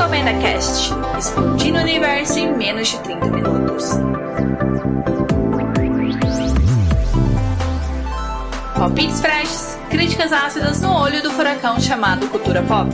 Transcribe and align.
Recomenda 0.00 0.32
Cast, 0.40 0.94
explodindo 1.18 1.78
o 1.78 1.82
universo 1.82 2.38
em 2.38 2.56
menos 2.56 2.88
de 2.88 2.98
30 3.00 3.26
minutos. 3.26 3.84
Palpites 8.74 9.20
freshes, 9.20 9.78
críticas 9.90 10.32
ácidas 10.32 10.80
no 10.80 10.90
olho 10.90 11.22
do 11.22 11.30
furacão 11.30 11.78
chamado 11.78 12.26
cultura 12.30 12.62
pop. 12.62 12.90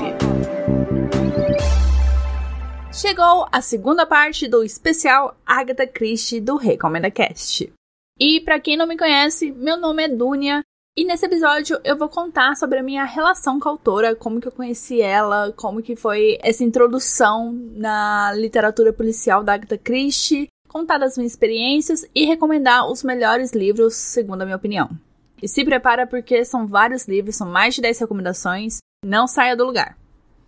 Chegou 2.92 3.46
a 3.52 3.60
segunda 3.60 4.04
parte 4.04 4.48
do 4.48 4.64
especial 4.64 5.36
Agatha 5.46 5.86
Christie 5.86 6.40
do 6.40 6.56
Recomenda 6.56 7.08
Cast. 7.08 7.72
E 8.18 8.40
para 8.40 8.58
quem 8.58 8.76
não 8.76 8.88
me 8.88 8.98
conhece, 8.98 9.52
meu 9.52 9.76
nome 9.76 10.02
é 10.02 10.08
Dunia 10.08 10.64
e 10.96 11.04
nesse 11.04 11.26
episódio 11.26 11.78
eu 11.84 11.94
vou 11.94 12.08
contar 12.08 12.56
sobre 12.56 12.78
a 12.78 12.82
minha 12.82 13.04
relação 13.04 13.60
com 13.60 13.68
a 13.68 13.72
autora, 13.72 14.16
como 14.16 14.40
que 14.40 14.48
eu 14.48 14.52
conheci 14.52 15.02
ela, 15.02 15.52
como 15.52 15.82
que 15.82 15.94
foi 15.94 16.38
essa 16.40 16.64
introdução 16.64 17.52
na 17.52 18.32
literatura 18.32 18.94
policial 18.94 19.44
da 19.44 19.52
Agatha 19.52 19.76
Christie, 19.76 20.48
contar 20.66 20.96
das 20.96 21.18
minhas 21.18 21.32
experiências 21.32 22.06
e 22.14 22.24
recomendar 22.24 22.90
os 22.90 23.02
melhores 23.02 23.52
livros, 23.52 23.94
segundo 23.94 24.40
a 24.40 24.44
minha 24.46 24.56
opinião. 24.56 24.88
E 25.42 25.46
se 25.46 25.62
prepara 25.66 26.06
porque 26.06 26.46
são 26.46 26.66
vários 26.66 27.06
livros, 27.06 27.36
são 27.36 27.46
mais 27.46 27.74
de 27.74 27.82
10 27.82 27.98
recomendações, 27.98 28.78
não 29.04 29.26
saia 29.26 29.54
do 29.54 29.66
lugar. 29.66 29.98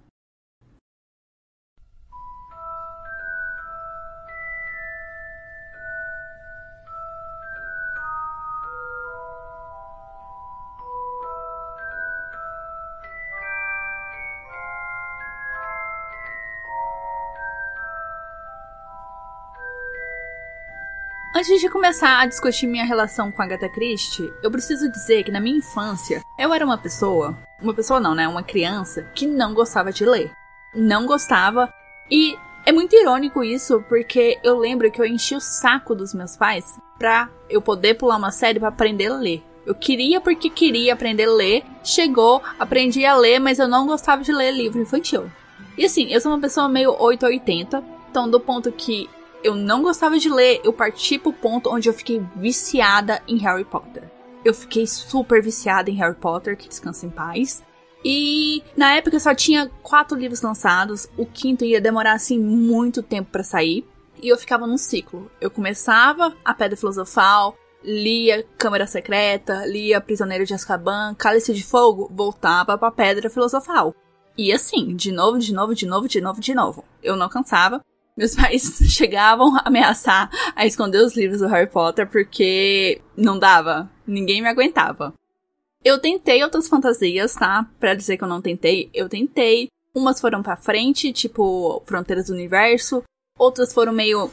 Antes 21.41 21.59
de 21.59 21.69
começar 21.69 22.19
a 22.19 22.27
discutir 22.27 22.67
minha 22.67 22.85
relação 22.85 23.31
com 23.31 23.41
a 23.41 23.45
Agatha 23.45 23.67
Christie, 23.67 24.31
eu 24.43 24.51
preciso 24.51 24.91
dizer 24.91 25.23
que 25.23 25.31
na 25.31 25.39
minha 25.39 25.57
infância 25.57 26.21
eu 26.37 26.53
era 26.53 26.63
uma 26.63 26.77
pessoa, 26.77 27.35
uma 27.59 27.73
pessoa 27.73 27.99
não, 27.99 28.13
né, 28.13 28.27
uma 28.27 28.43
criança 28.43 29.01
que 29.15 29.25
não 29.25 29.51
gostava 29.51 29.91
de 29.91 30.05
ler. 30.05 30.31
Não 30.75 31.07
gostava 31.07 31.73
e 32.11 32.37
é 32.63 32.71
muito 32.71 32.95
irônico 32.95 33.43
isso, 33.43 33.83
porque 33.89 34.37
eu 34.43 34.59
lembro 34.59 34.91
que 34.91 35.01
eu 35.01 35.05
enchi 35.07 35.33
o 35.35 35.41
saco 35.41 35.95
dos 35.95 36.13
meus 36.13 36.37
pais 36.37 36.79
pra 36.99 37.27
eu 37.49 37.59
poder 37.59 37.95
pular 37.95 38.17
uma 38.17 38.31
série 38.31 38.59
para 38.59 38.69
aprender 38.69 39.07
a 39.07 39.17
ler. 39.17 39.43
Eu 39.65 39.73
queria 39.73 40.21
porque 40.21 40.47
queria 40.47 40.93
aprender 40.93 41.23
a 41.23 41.33
ler, 41.33 41.63
chegou, 41.83 42.39
aprendi 42.59 43.03
a 43.03 43.17
ler, 43.17 43.39
mas 43.39 43.57
eu 43.57 43.67
não 43.67 43.87
gostava 43.87 44.21
de 44.21 44.31
ler 44.31 44.51
livro 44.51 44.79
infantil. 44.79 45.23
E 45.75 45.85
assim, 45.85 46.13
eu 46.13 46.21
sou 46.21 46.31
uma 46.31 46.39
pessoa 46.39 46.69
meio 46.69 46.91
880, 46.91 47.83
então 48.11 48.29
do 48.29 48.39
ponto 48.39 48.71
que 48.71 49.09
eu 49.43 49.55
não 49.55 49.81
gostava 49.81 50.17
de 50.17 50.29
ler, 50.29 50.61
eu 50.63 50.73
parti 50.73 51.17
pro 51.17 51.33
ponto 51.33 51.69
onde 51.69 51.89
eu 51.89 51.93
fiquei 51.93 52.23
viciada 52.35 53.21
em 53.27 53.37
Harry 53.37 53.65
Potter. 53.65 54.09
Eu 54.43 54.53
fiquei 54.53 54.87
super 54.87 55.41
viciada 55.41 55.89
em 55.89 55.95
Harry 55.95 56.15
Potter, 56.15 56.57
que 56.57 56.67
descansa 56.67 57.05
em 57.05 57.09
paz. 57.09 57.63
E 58.03 58.63
na 58.75 58.95
época 58.95 59.19
só 59.19 59.33
tinha 59.35 59.69
quatro 59.83 60.17
livros 60.17 60.41
lançados, 60.41 61.07
o 61.15 61.25
quinto 61.25 61.63
ia 61.63 61.79
demorar 61.79 62.13
assim 62.13 62.39
muito 62.39 63.03
tempo 63.03 63.29
para 63.31 63.43
sair, 63.43 63.87
e 64.21 64.27
eu 64.27 64.37
ficava 64.37 64.65
num 64.65 64.77
ciclo. 64.77 65.29
Eu 65.39 65.51
começava 65.51 66.35
a 66.43 66.53
Pedra 66.53 66.77
Filosofal, 66.77 67.55
lia 67.83 68.45
Câmara 68.57 68.87
Secreta, 68.87 69.65
lia 69.65 70.01
Prisioneiro 70.01 70.45
de 70.45 70.53
Azkaban, 70.53 71.13
Cálice 71.15 71.53
de 71.53 71.63
Fogo, 71.63 72.09
voltava 72.11 72.77
pra 72.77 72.91
Pedra 72.91 73.29
Filosofal. 73.29 73.95
E 74.37 74.51
assim, 74.51 74.95
de 74.95 75.11
novo, 75.11 75.37
de 75.37 75.53
novo, 75.53 75.75
de 75.75 75.85
novo, 75.85 76.07
de 76.07 76.21
novo, 76.21 76.41
de 76.41 76.55
novo. 76.55 76.85
Eu 77.03 77.15
não 77.15 77.29
cansava. 77.29 77.81
Meus 78.17 78.35
pais 78.35 78.79
chegavam 78.89 79.55
a 79.55 79.63
ameaçar 79.65 80.29
a 80.55 80.65
esconder 80.65 80.99
os 80.99 81.15
livros 81.15 81.39
do 81.39 81.47
Harry 81.47 81.69
Potter 81.69 82.07
porque 82.07 83.01
não 83.15 83.39
dava. 83.39 83.89
Ninguém 84.05 84.41
me 84.41 84.49
aguentava. 84.49 85.13
Eu 85.83 85.99
tentei 85.99 86.43
outras 86.43 86.67
fantasias, 86.67 87.33
tá? 87.33 87.65
Pra 87.79 87.95
dizer 87.95 88.17
que 88.17 88.23
eu 88.23 88.27
não 88.27 88.41
tentei, 88.41 88.89
eu 88.93 89.09
tentei. 89.09 89.67
Umas 89.95 90.21
foram 90.21 90.43
pra 90.43 90.55
frente, 90.55 91.11
tipo 91.11 91.81
Fronteiras 91.85 92.27
do 92.27 92.33
Universo. 92.33 93.03
Outras 93.37 93.73
foram 93.73 93.91
meio, 93.91 94.29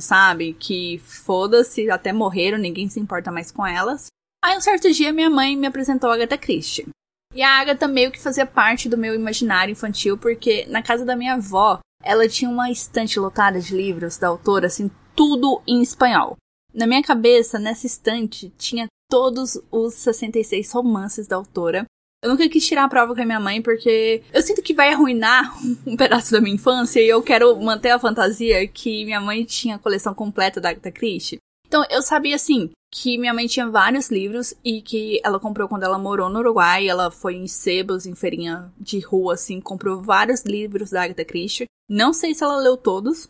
sabe? 0.00 0.54
Que 0.54 0.98
foda-se, 1.04 1.90
até 1.90 2.12
morreram, 2.12 2.56
ninguém 2.56 2.88
se 2.88 2.98
importa 2.98 3.30
mais 3.30 3.52
com 3.52 3.66
elas. 3.66 4.06
Aí 4.42 4.56
um 4.56 4.60
certo 4.60 4.90
dia 4.90 5.12
minha 5.12 5.28
mãe 5.28 5.56
me 5.56 5.66
apresentou 5.66 6.10
a 6.10 6.14
Agatha 6.14 6.38
Christie. 6.38 6.88
E 7.34 7.42
a 7.42 7.60
Agatha 7.60 7.86
meio 7.86 8.10
que 8.10 8.20
fazia 8.20 8.46
parte 8.46 8.88
do 8.88 8.96
meu 8.96 9.14
imaginário 9.14 9.72
infantil, 9.72 10.16
porque 10.16 10.64
na 10.68 10.82
casa 10.82 11.04
da 11.04 11.16
minha 11.16 11.34
avó 11.34 11.80
ela 12.04 12.28
tinha 12.28 12.50
uma 12.50 12.70
estante 12.70 13.18
lotada 13.18 13.60
de 13.60 13.74
livros 13.74 14.18
da 14.18 14.28
autora, 14.28 14.66
assim, 14.66 14.90
tudo 15.16 15.62
em 15.66 15.82
espanhol. 15.82 16.36
Na 16.72 16.86
minha 16.86 17.02
cabeça, 17.02 17.58
nessa 17.58 17.86
estante, 17.86 18.52
tinha 18.58 18.86
todos 19.08 19.60
os 19.70 19.94
66 19.94 20.72
romances 20.72 21.26
da 21.26 21.36
autora. 21.36 21.84
Eu 22.22 22.30
nunca 22.30 22.48
quis 22.48 22.66
tirar 22.66 22.84
a 22.84 22.88
prova 22.88 23.14
com 23.14 23.20
a 23.20 23.24
minha 23.24 23.38
mãe 23.38 23.60
porque 23.60 24.22
eu 24.32 24.42
sinto 24.42 24.62
que 24.62 24.74
vai 24.74 24.92
arruinar 24.92 25.54
um 25.86 25.96
pedaço 25.96 26.32
da 26.32 26.40
minha 26.40 26.54
infância 26.54 27.00
e 27.00 27.08
eu 27.08 27.22
quero 27.22 27.54
manter 27.60 27.90
a 27.90 27.98
fantasia 27.98 28.66
que 28.66 29.04
minha 29.04 29.20
mãe 29.20 29.44
tinha 29.44 29.76
a 29.76 29.78
coleção 29.78 30.14
completa 30.14 30.60
da 30.60 30.70
Agatha 30.70 30.90
Christie. 30.90 31.38
Então 31.66 31.84
eu 31.90 32.02
sabia 32.02 32.34
assim 32.34 32.70
que 32.96 33.18
minha 33.18 33.34
mãe 33.34 33.48
tinha 33.48 33.68
vários 33.68 34.08
livros 34.08 34.54
e 34.64 34.80
que 34.80 35.20
ela 35.24 35.40
comprou 35.40 35.68
quando 35.68 35.82
ela 35.82 35.98
morou 35.98 36.30
no 36.30 36.38
Uruguai. 36.38 36.86
Ela 36.86 37.10
foi 37.10 37.34
em 37.34 37.48
sebos, 37.48 38.06
em 38.06 38.14
feirinha 38.14 38.72
de 38.78 39.00
rua, 39.00 39.34
assim, 39.34 39.60
comprou 39.60 40.00
vários 40.00 40.44
livros 40.44 40.90
da 40.90 41.02
Agatha 41.02 41.24
Christie. 41.24 41.66
Não 41.90 42.12
sei 42.12 42.32
se 42.34 42.44
ela 42.44 42.56
leu 42.56 42.76
todos, 42.76 43.28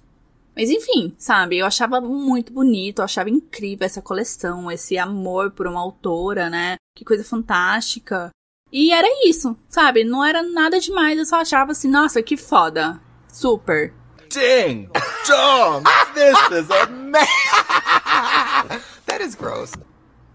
mas 0.54 0.69
enfim, 0.69 1.14
sabe? 1.16 1.56
Eu 1.56 1.64
achava 1.64 1.98
muito 1.98 2.52
bonito, 2.52 2.98
eu 2.98 3.06
achava 3.06 3.30
incrível 3.30 3.86
essa 3.86 4.02
coleção, 4.02 4.70
esse 4.70 4.98
amor 4.98 5.50
por 5.50 5.66
uma 5.66 5.81
autora, 5.81 6.50
né? 6.50 6.76
Que 6.94 7.02
coisa 7.02 7.25
fantástica. 7.25 8.28
E 8.70 8.92
era 8.92 9.08
isso, 9.26 9.56
sabe? 9.66 10.04
Não 10.04 10.22
era 10.22 10.42
nada 10.42 10.78
demais, 10.78 11.19
eu 11.19 11.25
só 11.25 11.36
achava 11.36 11.72
assim, 11.72 11.88
nossa, 11.88 12.22
que 12.22 12.36
foda. 12.36 13.00
Super. 13.32 13.94
Ding! 14.28 14.91
Dong! 15.26 15.84
This 16.12 16.36
is 16.52 16.70
amazing! 16.70 17.25
That 19.14 19.25
is 19.25 19.36
gross. 19.36 19.70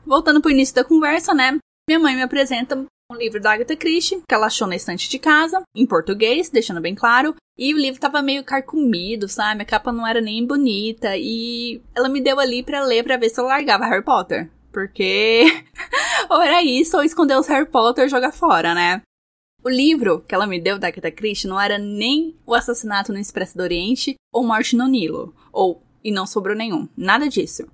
Voltando 0.05 0.39
pro 0.39 0.51
início 0.51 0.73
da 0.73 0.85
conversa, 0.85 1.33
né? 1.33 1.57
Minha 1.85 1.99
mãe 1.99 2.15
me 2.15 2.21
apresenta 2.21 2.77
um 2.77 3.15
livro 3.17 3.41
da 3.41 3.51
Agatha 3.51 3.75
Christie, 3.75 4.23
que 4.25 4.33
ela 4.33 4.47
achou 4.47 4.65
na 4.65 4.75
estante 4.77 5.09
de 5.09 5.19
casa, 5.19 5.61
em 5.75 5.85
português, 5.85 6.49
deixando 6.49 6.79
bem 6.79 6.95
claro. 6.95 7.35
E 7.57 7.73
o 7.73 7.77
livro 7.77 7.99
tava 7.99 8.21
meio 8.21 8.41
carcomido, 8.41 9.27
sabe? 9.27 9.63
A 9.63 9.65
capa 9.65 9.91
não 9.91 10.07
era 10.07 10.21
nem 10.21 10.47
bonita. 10.47 11.17
E 11.17 11.81
ela 11.93 12.07
me 12.07 12.21
deu 12.21 12.39
ali 12.39 12.63
pra 12.63 12.85
ler 12.85 13.03
pra 13.03 13.17
ver 13.17 13.29
se 13.29 13.41
eu 13.41 13.43
largava 13.43 13.85
Harry 13.85 14.01
Potter. 14.01 14.49
Porque 14.71 15.43
ou 16.31 16.41
era 16.41 16.63
isso, 16.63 16.95
ou 16.95 17.03
esconder 17.03 17.37
os 17.37 17.47
Harry 17.47 17.67
Potter 17.67 18.05
e 18.05 18.09
jogar 18.09 18.31
fora, 18.31 18.73
né? 18.73 19.01
O 19.61 19.67
livro 19.67 20.23
que 20.25 20.33
ela 20.33 20.47
me 20.47 20.57
deu 20.57 20.79
da 20.79 20.87
Agatha 20.87 21.11
Christie 21.11 21.49
não 21.49 21.59
era 21.59 21.77
nem 21.77 22.33
O 22.45 22.55
Assassinato 22.55 23.11
no 23.11 23.19
Expresso 23.19 23.57
do 23.57 23.63
Oriente 23.63 24.15
ou 24.33 24.41
Morte 24.41 24.77
no 24.77 24.87
Nilo, 24.87 25.35
ou 25.51 25.83
E 26.01 26.13
Não 26.13 26.25
Sobrou 26.25 26.55
Nenhum. 26.55 26.87
Nada 26.95 27.27
disso. 27.27 27.67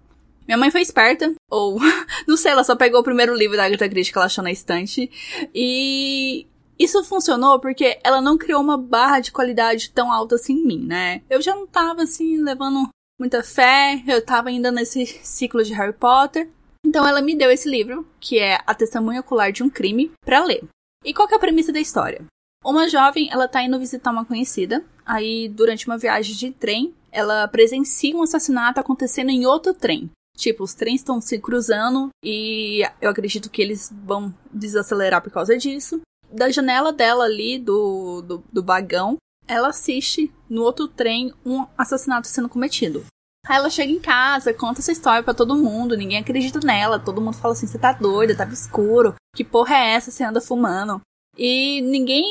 Minha 0.48 0.58
mãe 0.58 0.72
foi 0.72 0.82
esperta, 0.82 1.34
ou 1.50 1.80
não 2.28 2.38
sei, 2.38 2.52
ela 2.52 2.64
só 2.64 2.76
pegou 2.76 3.00
o 3.00 3.04
primeiro 3.04 3.34
livro 3.34 3.58
da 3.58 3.66
Agatha 3.66 3.90
Christie 3.90 4.12
que 4.12 4.18
ela 4.18 4.28
achou 4.28 4.44
na 4.44 4.52
estante 4.52 5.10
e 5.54 6.46
isso 6.78 7.04
funcionou 7.04 7.60
porque 7.60 8.00
ela 8.04 8.22
não 8.22 8.38
criou 8.38 8.62
uma 8.62 8.78
barra 8.78 9.20
de 9.20 9.32
qualidade 9.32 9.92
tão 9.92 10.12
alta 10.12 10.36
assim 10.36 10.54
em 10.54 10.66
mim, 10.66 10.86
né? 10.86 11.22
Eu 11.30 11.42
já 11.42 11.56
não 11.56 11.66
tava 11.66 12.04
assim 12.04 12.38
levando 12.42 12.90
muita 13.20 13.42
fé, 13.42 14.04
eu 14.08 14.24
tava 14.24 14.50
ainda 14.50 14.72
nesse 14.72 15.06
ciclo 15.06 15.64
de 15.64 15.74
Harry 15.74 15.94
Potter. 15.94 16.50
Então 16.86 17.08
ela 17.08 17.22
me 17.22 17.36
deu 17.36 17.50
esse 17.50 17.70
livro, 17.70 18.06
que 18.20 18.38
é 18.38 18.60
A 18.68 18.76
Testemunha 18.76 19.22
Ocular 19.22 19.52
de 19.52 19.64
um 19.64 19.70
Crime, 19.70 20.12
para 20.24 20.44
ler. 20.44 20.64
E 21.04 21.14
qual 21.14 21.28
que 21.28 21.34
é 21.34 21.38
a 21.38 21.40
premissa 21.40 21.72
da 21.72 21.80
história? 21.80 22.24
Uma 22.64 22.90
jovem, 22.90 23.30
ela 23.32 23.48
tá 23.48 23.64
indo 23.64 23.80
visitar 23.80 24.12
uma 24.12 24.26
conhecida, 24.26 24.84
aí 25.06 25.48
durante 25.50 25.88
uma 25.88 25.98
viagem 25.98 26.36
de 26.36 26.52
trem, 26.52 26.94
ela 27.12 27.48
presencia 27.48 28.16
um 28.16 28.24
assassinato 28.24 28.80
acontecendo 28.80 29.30
em 29.30 29.46
outro 29.46 29.74
trem. 29.74 30.10
Tipo, 30.36 30.64
os 30.64 30.74
trens 30.74 31.02
estão 31.02 31.22
se 31.22 31.40
cruzando 31.40 32.10
e 32.24 32.82
eu 33.02 33.10
acredito 33.10 33.50
que 33.50 33.62
eles 33.62 33.92
vão 34.04 34.34
desacelerar 34.52 35.22
por 35.22 35.32
causa 35.32 35.58
disso. 35.58 36.02
Da 36.32 36.50
janela 36.50 36.92
dela 36.92 37.24
ali, 37.24 37.58
do, 37.58 38.22
do, 38.22 38.44
do 38.52 38.64
vagão, 38.64 39.18
ela 39.48 39.70
assiste 39.70 40.32
no 40.50 40.64
outro 40.64 40.88
trem 40.88 41.34
um 41.46 41.66
assassinato 41.78 42.28
sendo 42.28 42.50
cometido. 42.50 43.06
Aí 43.48 43.58
ela 43.58 43.70
chega 43.70 43.92
em 43.92 44.00
casa, 44.00 44.54
conta 44.54 44.82
essa 44.82 44.92
história 44.92 45.22
para 45.22 45.34
todo 45.34 45.56
mundo, 45.56 45.96
ninguém 45.96 46.18
acredita 46.18 46.60
nela, 46.66 47.00
todo 47.00 47.22
mundo 47.22 47.38
fala 47.38 47.54
assim: 47.54 47.68
você 47.68 47.78
tá 47.78 47.92
doida, 47.94 48.36
tá 48.36 48.44
escuro, 48.46 49.14
que 49.36 49.44
porra 49.44 49.76
é 49.76 49.94
essa? 49.94 50.10
Você 50.10 50.24
anda 50.24 50.42
fumando. 50.42 51.00
E 51.38 51.82
ninguém, 51.82 52.26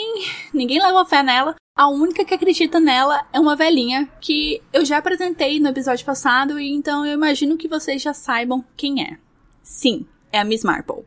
ninguém 0.53 0.81
leva 0.81 1.05
fé 1.05 1.23
nela. 1.23 1.55
A 1.77 1.89
única 1.89 2.25
que 2.25 2.35
acredita 2.35 2.79
nela 2.79 3.27
é 3.33 3.41
uma 3.41 3.57
velhinha 3.57 4.09
que 4.21 4.63
eu 4.73 4.85
já 4.85 4.99
apresentei 4.99 5.59
no 5.59 5.69
episódio 5.69 6.07
passado, 6.07 6.59
e 6.61 6.73
então 6.73 7.05
eu 7.05 7.13
imagino 7.13 7.57
que 7.57 7.67
vocês 7.67 8.01
já 8.01 8.15
saibam 8.15 8.65
quem 8.77 9.03
é. 9.03 9.19
Sim, 9.63 10.07
é 10.31 10.39
a 10.39 10.45
Miss 10.45 10.63
Marple. 10.63 11.05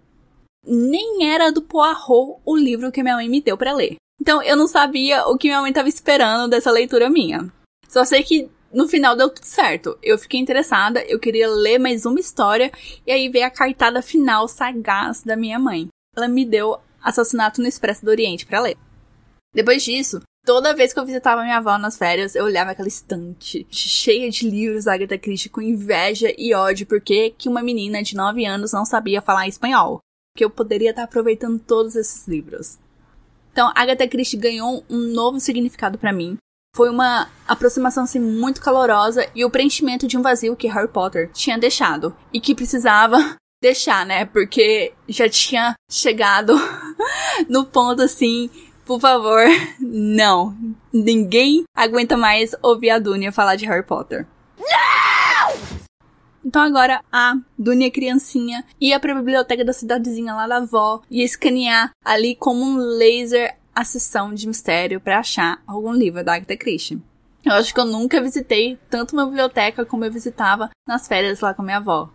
Nem 0.66 1.26
era 1.32 1.52
do 1.52 1.62
Poirot 1.62 2.42
o 2.46 2.58
livro 2.58 2.92
que 2.92 3.02
minha 3.02 3.16
mãe 3.16 3.30
me 3.30 3.42
deu 3.42 3.58
para 3.58 3.74
ler. 3.74 3.96
Então 4.20 4.42
eu 4.42 4.58
não 4.58 4.68
sabia 4.68 5.26
o 5.28 5.38
que 5.38 5.48
minha 5.48 5.62
mãe 5.62 5.70
estava 5.70 5.88
esperando 5.88 6.50
dessa 6.50 6.70
leitura 6.70 7.10
minha. 7.10 7.52
Só 7.88 8.04
sei 8.04 8.24
que 8.24 8.50
no 8.74 8.88
final 8.88 9.16
deu 9.16 9.30
tudo 9.30 9.46
certo. 9.46 9.98
Eu 10.04 10.18
fiquei 10.18 10.40
interessada, 10.40 11.02
eu 11.04 11.18
queria 11.20 11.50
ler 11.50 11.80
mais 11.80 12.06
uma 12.06 12.20
história, 12.20 12.72
e 13.06 13.12
aí 13.12 13.30
veio 13.30 13.46
a 13.46 13.50
cartada 13.50 14.02
final 14.02 14.48
sagaz 14.50 15.24
da 15.24 15.38
minha 15.38 15.58
mãe. 15.58 15.88
Ela 16.16 16.28
me 16.28 16.44
deu 16.44 16.78
Assassinato 17.02 17.62
no 17.62 17.68
Expresso 17.68 18.04
do 18.04 18.12
Oriente 18.12 18.46
para 18.46 18.62
ler. 18.62 18.78
Depois 19.54 19.84
disso, 19.84 20.22
toda 20.46 20.76
vez 20.76 20.94
que 20.94 21.00
eu 21.00 21.06
visitava 21.06 21.44
minha 21.44 21.58
avó 21.58 21.78
nas 21.78 21.98
férias, 21.98 22.36
eu 22.36 22.46
olhava 22.46 22.72
aquela 22.72 22.88
estante 22.88 23.66
cheia 23.70 24.30
de 24.30 24.50
livros 24.50 24.86
da 24.86 24.94
Agatha 24.94 25.18
Christie 25.18 25.50
com 25.50 25.62
inveja 25.62 26.34
e 26.38 26.54
ódio 26.54 26.86
porque 26.86 27.32
que 27.32 27.50
uma 27.50 27.64
menina 27.64 28.04
de 28.04 28.16
9 28.16 28.46
anos 28.46 28.72
não 28.72 28.86
sabia 28.86 29.22
falar 29.22 29.48
espanhol. 29.48 30.00
Que 30.36 30.46
eu 30.46 30.50
poderia 30.50 30.92
estar 30.92 31.04
aproveitando 31.04 31.60
todos 31.60 31.96
esses 31.96 32.28
livros. 32.28 32.78
Então, 33.52 33.72
Agatha 33.76 34.08
Christie 34.08 34.38
ganhou 34.38 34.86
um 34.88 34.98
novo 34.98 35.40
significado 35.40 35.98
para 35.98 36.14
mim. 36.14 36.38
Foi 36.76 36.92
uma 36.92 37.28
aproximação 37.48 38.04
assim, 38.04 38.20
muito 38.20 38.62
calorosa 38.62 39.28
e 39.34 39.44
o 39.44 39.50
preenchimento 39.50 40.08
de 40.08 40.16
um 40.16 40.22
vazio 40.22 40.56
que 40.56 40.68
Harry 40.68 40.88
Potter 40.88 41.32
tinha 41.34 41.58
deixado 41.58 42.16
e 42.32 42.40
que 42.40 42.54
precisava 42.54 43.36
deixar, 43.62 44.06
né? 44.06 44.26
Porque 44.26 44.94
já 45.08 45.30
tinha 45.30 45.76
chegado 45.90 46.54
no 47.50 47.66
ponto 47.66 48.02
assim, 48.02 48.50
por 48.86 49.00
favor, 49.00 49.44
não. 49.80 50.56
Ninguém 50.94 51.64
aguenta 51.76 52.16
mais 52.16 52.56
ouvir 52.62 52.90
a 52.90 53.00
Dunia 53.00 53.32
falar 53.32 53.56
de 53.56 53.66
Harry 53.66 53.86
Potter. 53.86 54.26
Não! 54.58 55.78
Então 56.44 56.62
agora 56.62 57.02
a 57.12 57.36
Dunia 57.58 57.92
criancinha 57.92 58.64
ia 58.80 59.00
pra 59.00 59.14
biblioteca 59.14 59.66
da 59.66 59.74
cidadezinha 59.74 60.34
lá 60.34 60.48
da 60.48 60.58
avó 60.58 61.02
e 61.12 61.22
escanear 61.22 61.92
ali 62.06 62.36
como 62.36 62.64
um 62.64 62.78
laser 62.78 63.58
a 63.76 63.84
sessão 63.84 64.34
de 64.34 64.48
mistério 64.48 65.02
para 65.02 65.20
achar 65.20 65.62
algum 65.68 65.92
livro 65.92 66.24
da 66.24 66.36
Agatha 66.36 66.56
Christie. 66.56 67.02
Eu 67.44 67.54
acho 67.54 67.74
que 67.74 67.80
eu 67.80 67.86
nunca 67.86 68.22
visitei 68.22 68.78
tanto 68.90 69.14
uma 69.14 69.26
biblioteca 69.26 69.86
como 69.86 70.04
eu 70.04 70.12
visitava 70.12 70.70
nas 70.88 71.08
férias 71.08 71.42
lá 71.42 71.54
com 71.54 71.62
minha 71.62 71.78
avó. 71.78 72.10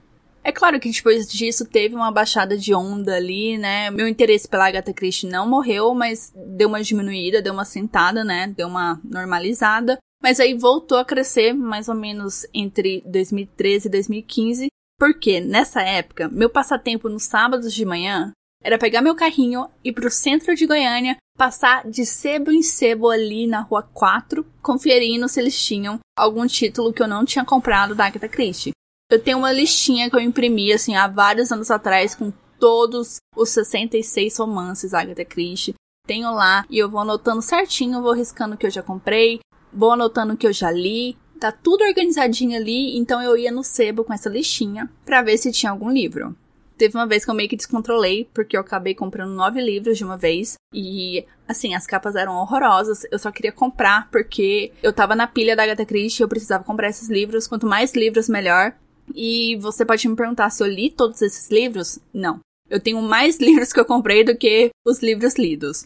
É 0.44 0.50
claro 0.50 0.80
que 0.80 0.90
depois 0.90 1.26
disso 1.28 1.64
teve 1.64 1.94
uma 1.94 2.10
baixada 2.10 2.58
de 2.58 2.74
onda 2.74 3.14
ali, 3.14 3.56
né? 3.56 3.90
Meu 3.90 4.08
interesse 4.08 4.48
pela 4.48 4.66
Agatha 4.66 4.92
Christie 4.92 5.28
não 5.28 5.48
morreu, 5.48 5.94
mas 5.94 6.32
deu 6.34 6.68
uma 6.68 6.82
diminuída, 6.82 7.40
deu 7.40 7.52
uma 7.52 7.64
sentada, 7.64 8.24
né? 8.24 8.52
Deu 8.56 8.66
uma 8.66 9.00
normalizada. 9.04 9.98
Mas 10.20 10.40
aí 10.40 10.54
voltou 10.54 10.98
a 10.98 11.04
crescer 11.04 11.52
mais 11.52 11.88
ou 11.88 11.94
menos 11.94 12.46
entre 12.52 13.02
2013 13.06 13.86
e 13.86 13.90
2015, 13.90 14.66
porque 14.98 15.40
nessa 15.40 15.82
época, 15.82 16.28
meu 16.28 16.50
passatempo 16.50 17.08
nos 17.08 17.24
sábados 17.24 17.72
de 17.72 17.84
manhã 17.84 18.32
era 18.62 18.78
pegar 18.78 19.02
meu 19.02 19.16
carrinho, 19.16 19.68
ir 19.82 19.92
pro 19.92 20.10
centro 20.10 20.54
de 20.54 20.66
Goiânia, 20.66 21.16
passar 21.36 21.88
de 21.88 22.06
sebo 22.06 22.52
em 22.52 22.62
sebo 22.62 23.10
ali 23.10 23.46
na 23.46 23.62
rua 23.62 23.82
4, 23.82 24.46
conferindo 24.62 25.28
se 25.28 25.40
eles 25.40 25.60
tinham 25.60 25.98
algum 26.16 26.46
título 26.46 26.92
que 26.92 27.02
eu 27.02 27.08
não 27.08 27.24
tinha 27.24 27.44
comprado 27.44 27.94
da 27.94 28.06
Agatha 28.06 28.28
Christie. 28.28 28.72
Eu 29.12 29.18
tenho 29.18 29.36
uma 29.36 29.52
listinha 29.52 30.08
que 30.08 30.16
eu 30.16 30.20
imprimi, 30.20 30.72
assim, 30.72 30.96
há 30.96 31.06
vários 31.06 31.52
anos 31.52 31.70
atrás, 31.70 32.14
com 32.14 32.32
todos 32.58 33.18
os 33.36 33.50
66 33.50 34.38
romances 34.38 34.94
Agatha 34.94 35.22
Christie. 35.22 35.74
Tenho 36.06 36.32
lá 36.32 36.64
e 36.70 36.78
eu 36.78 36.88
vou 36.88 36.98
anotando 36.98 37.42
certinho, 37.42 38.00
vou 38.00 38.14
riscando 38.14 38.54
o 38.54 38.56
que 38.56 38.64
eu 38.64 38.70
já 38.70 38.82
comprei, 38.82 39.40
vou 39.70 39.92
anotando 39.92 40.32
o 40.32 40.36
que 40.38 40.46
eu 40.46 40.52
já 40.52 40.70
li. 40.70 41.14
Tá 41.38 41.52
tudo 41.52 41.84
organizadinho 41.84 42.56
ali, 42.56 42.96
então 42.96 43.20
eu 43.20 43.36
ia 43.36 43.52
no 43.52 43.62
sebo 43.62 44.02
com 44.02 44.14
essa 44.14 44.30
listinha 44.30 44.90
para 45.04 45.20
ver 45.20 45.36
se 45.36 45.52
tinha 45.52 45.70
algum 45.70 45.90
livro. 45.90 46.34
Teve 46.78 46.96
uma 46.96 47.06
vez 47.06 47.22
que 47.22 47.30
eu 47.30 47.34
meio 47.34 47.50
que 47.50 47.56
descontrolei, 47.56 48.26
porque 48.32 48.56
eu 48.56 48.62
acabei 48.62 48.94
comprando 48.94 49.34
nove 49.34 49.60
livros 49.60 49.98
de 49.98 50.04
uma 50.04 50.16
vez. 50.16 50.54
E, 50.72 51.26
assim, 51.46 51.74
as 51.74 51.86
capas 51.86 52.16
eram 52.16 52.36
horrorosas. 52.36 53.02
Eu 53.12 53.18
só 53.18 53.30
queria 53.30 53.52
comprar, 53.52 54.08
porque 54.10 54.72
eu 54.82 54.90
tava 54.90 55.14
na 55.14 55.26
pilha 55.26 55.54
da 55.54 55.64
Agatha 55.64 55.84
Christie, 55.84 56.22
eu 56.22 56.28
precisava 56.28 56.64
comprar 56.64 56.88
esses 56.88 57.10
livros. 57.10 57.46
Quanto 57.46 57.66
mais 57.66 57.92
livros, 57.92 58.26
melhor. 58.26 58.74
E 59.14 59.56
você 59.56 59.84
pode 59.84 60.06
me 60.08 60.16
perguntar 60.16 60.50
se 60.50 60.62
eu 60.62 60.66
li 60.66 60.90
todos 60.90 61.20
esses 61.22 61.50
livros? 61.50 61.98
Não. 62.12 62.40
Eu 62.68 62.80
tenho 62.80 63.00
mais 63.02 63.38
livros 63.40 63.72
que 63.72 63.80
eu 63.80 63.84
comprei 63.84 64.24
do 64.24 64.36
que 64.36 64.70
os 64.86 65.02
livros 65.02 65.36
lidos. 65.36 65.84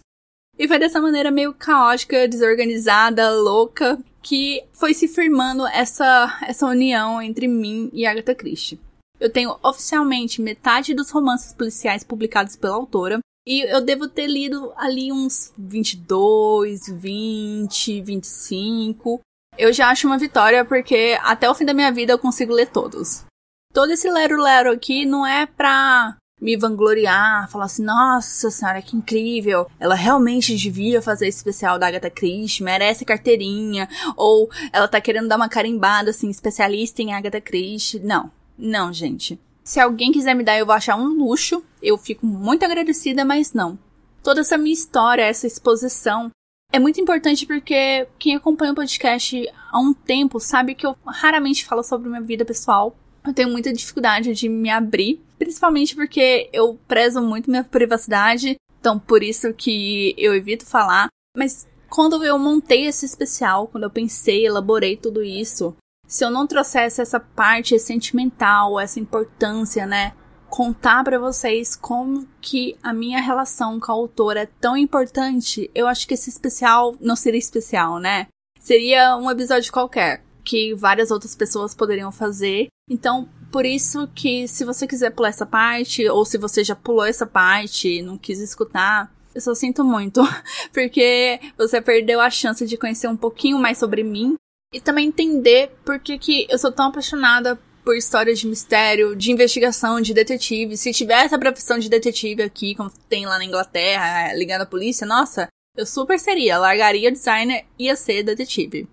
E 0.59 0.67
foi 0.67 0.79
dessa 0.79 1.01
maneira 1.01 1.31
meio 1.31 1.53
caótica, 1.53 2.27
desorganizada, 2.27 3.31
louca, 3.31 3.99
que 4.23 4.65
foi 4.73 4.95
se 4.95 5.07
firmando 5.07 5.67
essa, 5.67 6.39
essa 6.43 6.67
união 6.67 7.21
entre 7.21 7.47
mim 7.47 7.91
e 7.93 8.07
Agatha 8.07 8.35
Christie. 8.35 8.81
Eu 9.21 9.31
tenho 9.31 9.57
oficialmente 9.63 10.41
metade 10.41 10.95
dos 10.95 11.11
romances 11.11 11.53
policiais 11.53 12.03
publicados 12.03 12.57
pela 12.57 12.75
autora, 12.75 13.21
e 13.47 13.61
eu 13.61 13.81
devo 13.81 14.09
ter 14.09 14.27
lido 14.27 14.73
ali 14.77 15.13
uns 15.13 15.53
22, 15.57 16.89
20, 16.89 18.01
25. 18.03 19.21
Eu 19.59 19.73
já 19.73 19.89
acho 19.89 20.07
uma 20.07 20.19
vitória 20.19 20.65
porque 20.65 21.19
até 21.23 21.49
o 21.49 21.55
fim 21.55 21.65
da 21.65 21.75
minha 21.75 21.91
vida 21.91 22.13
eu 22.13 22.19
consigo 22.19 22.53
ler 22.53 22.69
todos. 22.69 23.25
Todo 23.73 23.91
esse 23.91 24.11
lero-lero 24.11 24.71
aqui 24.73 25.05
não 25.07 25.27
é 25.27 25.47
pra 25.47 26.17
me 26.41 26.57
vangloriar, 26.57 27.51
falar 27.51 27.65
assim, 27.65 27.83
nossa 27.83 28.51
senhora, 28.51 28.83
que 28.83 28.97
incrível. 28.97 29.67
Ela 29.81 29.95
realmente 29.95 30.55
devia 30.55 31.01
fazer 31.01 31.29
esse 31.29 31.39
especial 31.39 31.79
da 31.79 31.87
Agatha 31.87 32.11
Christie, 32.11 32.63
merece 32.63 33.05
carteirinha. 33.05 33.89
Ou 34.17 34.51
ela 34.73 34.89
tá 34.89 35.01
querendo 35.01 35.29
dar 35.29 35.37
uma 35.37 35.49
carimbada, 35.49 36.11
assim, 36.11 36.29
especialista 36.29 37.01
em 37.01 37.15
Agatha 37.15 37.41
Christie. 37.41 38.01
Não, 38.01 38.31
não, 38.59 38.93
gente. 38.93 39.41
Se 39.65 39.81
alguém 39.81 40.13
quiser 40.13 40.35
me 40.35 40.45
dar, 40.45 40.59
eu 40.59 40.67
vou 40.67 40.75
achar 40.75 40.97
um 40.97 41.09
luxo. 41.09 41.65
Eu 41.83 41.97
fico 41.97 42.27
muito 42.27 42.65
agradecida, 42.65 43.25
mas 43.25 43.53
não. 43.53 43.79
Toda 44.23 44.41
essa 44.41 44.59
minha 44.59 44.75
história, 44.75 45.23
essa 45.23 45.47
exposição, 45.47 46.31
é 46.77 46.79
muito 46.79 47.01
importante 47.01 47.47
porque 47.47 48.07
quem 48.19 48.37
acompanha 48.37 48.73
o 48.73 48.75
podcast 48.75 49.49
há 49.73 49.81
um 49.81 49.95
tempo 49.95 50.39
sabe 50.39 50.75
que 50.75 50.87
eu 50.87 50.95
raramente 51.07 51.65
falo 51.65 51.83
sobre 51.83 52.09
minha 52.09 52.21
vida 52.21 52.45
pessoal. 52.45 52.95
Eu 53.27 53.33
tenho 53.33 53.49
muita 53.49 53.73
dificuldade 53.73 54.35
de 54.35 54.47
me 54.47 54.69
abrir, 54.69 55.25
principalmente 55.39 55.95
porque 55.97 56.51
eu 56.53 56.79
prezo 56.87 57.23
muito 57.23 57.51
minha 57.51 57.65
privacidade, 57.65 58.57
então 58.79 58.99
por 58.99 59.23
isso 59.23 59.55
que 59.55 60.15
eu 60.19 60.35
evito 60.35 60.67
falar. 60.67 61.09
Mas 61.35 61.67
quando 61.89 62.23
eu 62.23 62.39
montei 62.39 62.87
esse 62.87 63.07
especial, 63.07 63.69
quando 63.69 63.85
eu 63.85 63.91
pensei, 63.91 64.45
elaborei 64.45 64.99
tudo 64.99 65.23
isso, 65.23 65.75
se 66.07 66.25
eu 66.25 66.31
não 66.31 66.47
trouxesse 66.47 67.01
essa 67.01 67.19
parte 67.19 67.79
sentimental, 67.79 68.79
essa 68.79 69.01
importância, 69.01 69.87
né, 69.87 70.13
contar 70.49 71.05
para 71.05 71.19
vocês 71.19 71.77
como 71.77 72.27
que 72.41 72.77
a 72.83 72.93
minha 72.93 73.21
relação 73.21 73.79
com 73.79 73.93
a 73.93 73.95
autora 73.95 74.43
é 74.43 74.49
tão 74.61 74.77
importante, 74.77 75.71
eu 75.75 75.87
acho 75.87 76.07
que 76.07 76.15
esse 76.15 76.31
especial 76.31 76.95
não 77.01 77.17
seria 77.17 77.39
especial, 77.39 77.99
né? 77.99 78.29
Seria 78.61 79.17
um 79.17 79.31
episódio 79.31 79.73
qualquer 79.73 80.23
que 80.45 80.75
várias 80.75 81.11
outras 81.11 81.35
pessoas 81.35 81.75
poderiam 81.75 82.13
fazer. 82.13 82.69
Então, 82.89 83.29
por 83.51 83.67
isso 83.67 84.09
que 84.15 84.47
se 84.47 84.65
você 84.65 84.87
quiser 84.87 85.11
pular 85.11 85.31
essa 85.31 85.45
parte 85.45 86.09
ou 86.09 86.25
se 86.25 86.39
você 86.39 86.63
já 86.63 86.75
pulou 86.75 87.05
essa 87.05 87.27
parte 87.27 87.89
e 87.89 88.03
não 88.03 88.17
quis 88.17 88.39
escutar, 88.39 89.13
eu 89.35 89.41
só 89.41 89.55
sinto 89.55 89.85
muito, 89.85 90.23
porque 90.73 91.41
você 91.59 91.81
perdeu 91.81 92.21
a 92.21 92.31
chance 92.31 92.67
de 92.67 92.77
conhecer 92.77 93.09
um 93.09 93.17
pouquinho 93.17 93.59
mais 93.59 93.79
sobre 93.79 94.03
mim 94.03 94.37
e 94.73 94.81
também 94.81 95.09
entender 95.09 95.71
por 95.85 95.99
que, 95.99 96.19
que 96.19 96.47
eu 96.49 96.59
sou 96.59 96.73
tão 96.73 96.87
apaixonada 96.87 97.59
por 97.87 97.97
histórias 97.97 98.41
de 98.41 98.49
mistério, 98.49 99.15
de 99.15 99.31
investigação, 99.31 100.01
de 100.01 100.13
detetive. 100.13 100.77
Se 100.77 100.93
tivesse 100.93 101.33
a 101.33 101.39
profissão 101.39 101.79
de 101.79 101.89
detetive 101.89 102.43
aqui, 102.43 102.75
como 102.75 102.91
tem 103.09 103.25
lá 103.25 103.39
na 103.39 103.45
Inglaterra, 103.45 104.35
ligando 104.35 104.63
à 104.63 104.67
polícia, 104.67 105.07
nossa, 105.07 105.47
eu 105.77 105.87
super 105.87 106.19
seria. 106.19 106.59
Largaria 106.59 107.13
designer 107.13 107.65
e 107.79 107.85
ia 107.85 107.95
ser 107.95 108.25
detetive. 108.25 108.89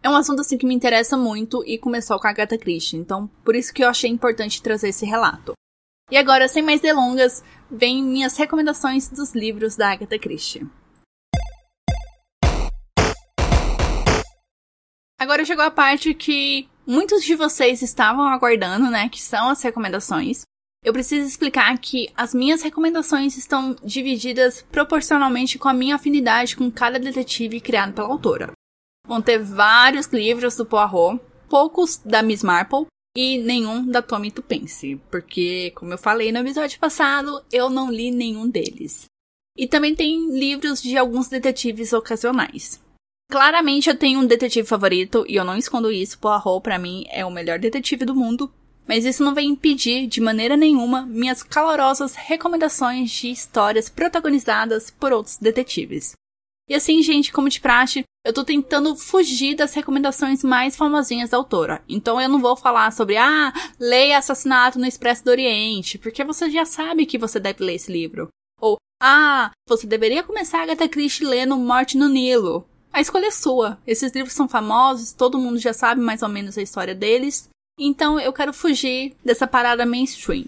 É 0.00 0.08
um 0.08 0.14
assunto 0.14 0.42
assim 0.42 0.56
que 0.56 0.64
me 0.64 0.74
interessa 0.74 1.16
muito 1.16 1.64
e 1.66 1.76
começou 1.76 2.20
com 2.20 2.28
a 2.28 2.30
Agatha 2.30 2.56
Christie, 2.56 2.96
então 2.96 3.26
por 3.44 3.56
isso 3.56 3.74
que 3.74 3.82
eu 3.82 3.88
achei 3.88 4.08
importante 4.08 4.62
trazer 4.62 4.90
esse 4.90 5.04
relato. 5.04 5.54
E 6.08 6.16
agora, 6.16 6.46
sem 6.46 6.62
mais 6.62 6.80
delongas, 6.80 7.42
vem 7.68 8.00
minhas 8.00 8.36
recomendações 8.36 9.08
dos 9.08 9.34
livros 9.34 9.74
da 9.74 9.90
Agatha 9.90 10.16
Christie. 10.20 10.64
Agora 15.18 15.44
chegou 15.44 15.64
a 15.64 15.70
parte 15.70 16.12
que 16.12 16.68
muitos 16.86 17.24
de 17.24 17.34
vocês 17.34 17.80
estavam 17.80 18.26
aguardando, 18.26 18.90
né? 18.90 19.08
Que 19.08 19.20
são 19.20 19.48
as 19.48 19.62
recomendações. 19.62 20.42
Eu 20.84 20.92
preciso 20.92 21.26
explicar 21.26 21.76
que 21.78 22.10
as 22.16 22.34
minhas 22.34 22.62
recomendações 22.62 23.36
estão 23.36 23.74
divididas 23.82 24.64
proporcionalmente 24.70 25.58
com 25.58 25.68
a 25.68 25.74
minha 25.74 25.96
afinidade 25.96 26.56
com 26.56 26.70
cada 26.70 26.98
detetive 26.98 27.60
criado 27.60 27.94
pela 27.94 28.08
autora. 28.08 28.52
Vão 29.06 29.22
ter 29.22 29.38
vários 29.38 30.06
livros 30.08 30.54
do 30.54 30.66
Poirot, 30.66 31.20
poucos 31.48 31.96
da 31.96 32.22
Miss 32.22 32.42
Marple 32.42 32.86
e 33.16 33.38
nenhum 33.38 33.86
da 33.86 34.02
Tommy 34.02 34.30
Tupense, 34.30 35.00
porque, 35.10 35.72
como 35.74 35.94
eu 35.94 35.98
falei 35.98 36.30
no 36.30 36.40
episódio 36.40 36.78
passado, 36.78 37.42
eu 37.50 37.70
não 37.70 37.90
li 37.90 38.10
nenhum 38.10 38.48
deles. 38.48 39.06
E 39.56 39.66
também 39.66 39.94
tem 39.94 40.30
livros 40.38 40.82
de 40.82 40.98
alguns 40.98 41.28
detetives 41.28 41.92
ocasionais. 41.94 42.78
Claramente 43.30 43.90
eu 43.90 43.98
tenho 43.98 44.20
um 44.20 44.26
detetive 44.26 44.66
favorito 44.66 45.24
e 45.28 45.34
eu 45.34 45.44
não 45.44 45.56
escondo 45.56 45.90
isso, 45.90 46.18
Poirot 46.18 46.62
para 46.62 46.78
mim 46.78 47.04
é 47.10 47.24
o 47.24 47.30
melhor 47.30 47.58
detetive 47.58 48.04
do 48.04 48.14
mundo, 48.14 48.52
mas 48.86 49.04
isso 49.04 49.24
não 49.24 49.34
vai 49.34 49.44
impedir 49.44 50.06
de 50.06 50.20
maneira 50.20 50.56
nenhuma 50.56 51.04
minhas 51.04 51.42
calorosas 51.42 52.14
recomendações 52.14 53.10
de 53.10 53.30
histórias 53.30 53.88
protagonizadas 53.88 54.90
por 54.90 55.12
outros 55.12 55.38
detetives. 55.38 56.12
E 56.68 56.74
assim, 56.74 57.02
gente, 57.02 57.32
como 57.32 57.48
de 57.48 57.60
praxe, 57.60 58.04
eu 58.24 58.32
tô 58.32 58.44
tentando 58.44 58.96
fugir 58.96 59.54
das 59.54 59.74
recomendações 59.74 60.42
mais 60.42 60.74
famosinhas 60.76 61.30
da 61.30 61.36
autora. 61.36 61.82
Então 61.88 62.20
eu 62.20 62.28
não 62.28 62.40
vou 62.40 62.56
falar 62.56 62.92
sobre, 62.92 63.16
ah, 63.16 63.52
leia 63.78 64.18
Assassinato 64.18 64.78
no 64.78 64.86
Expresso 64.86 65.24
do 65.24 65.30
Oriente, 65.30 65.96
porque 65.96 66.24
você 66.24 66.50
já 66.50 66.64
sabe 66.64 67.06
que 67.06 67.18
você 67.18 67.38
deve 67.38 67.64
ler 67.64 67.74
esse 67.74 67.92
livro. 67.92 68.28
Ou, 68.60 68.78
ah, 69.00 69.52
você 69.68 69.86
deveria 69.86 70.24
começar 70.24 70.62
Agatha 70.62 70.88
Christie 70.88 71.24
lendo 71.24 71.56
Morte 71.56 71.96
no 71.96 72.08
Nilo. 72.08 72.66
A 72.96 73.00
escolha 73.02 73.26
é 73.26 73.30
sua. 73.30 73.78
Esses 73.86 74.10
livros 74.12 74.32
são 74.32 74.48
famosos, 74.48 75.12
todo 75.12 75.38
mundo 75.38 75.58
já 75.58 75.74
sabe 75.74 76.00
mais 76.00 76.22
ou 76.22 76.30
menos 76.30 76.56
a 76.56 76.62
história 76.62 76.94
deles. 76.94 77.46
Então 77.78 78.18
eu 78.18 78.32
quero 78.32 78.54
fugir 78.54 79.14
dessa 79.22 79.46
parada 79.46 79.84
mainstream. 79.84 80.46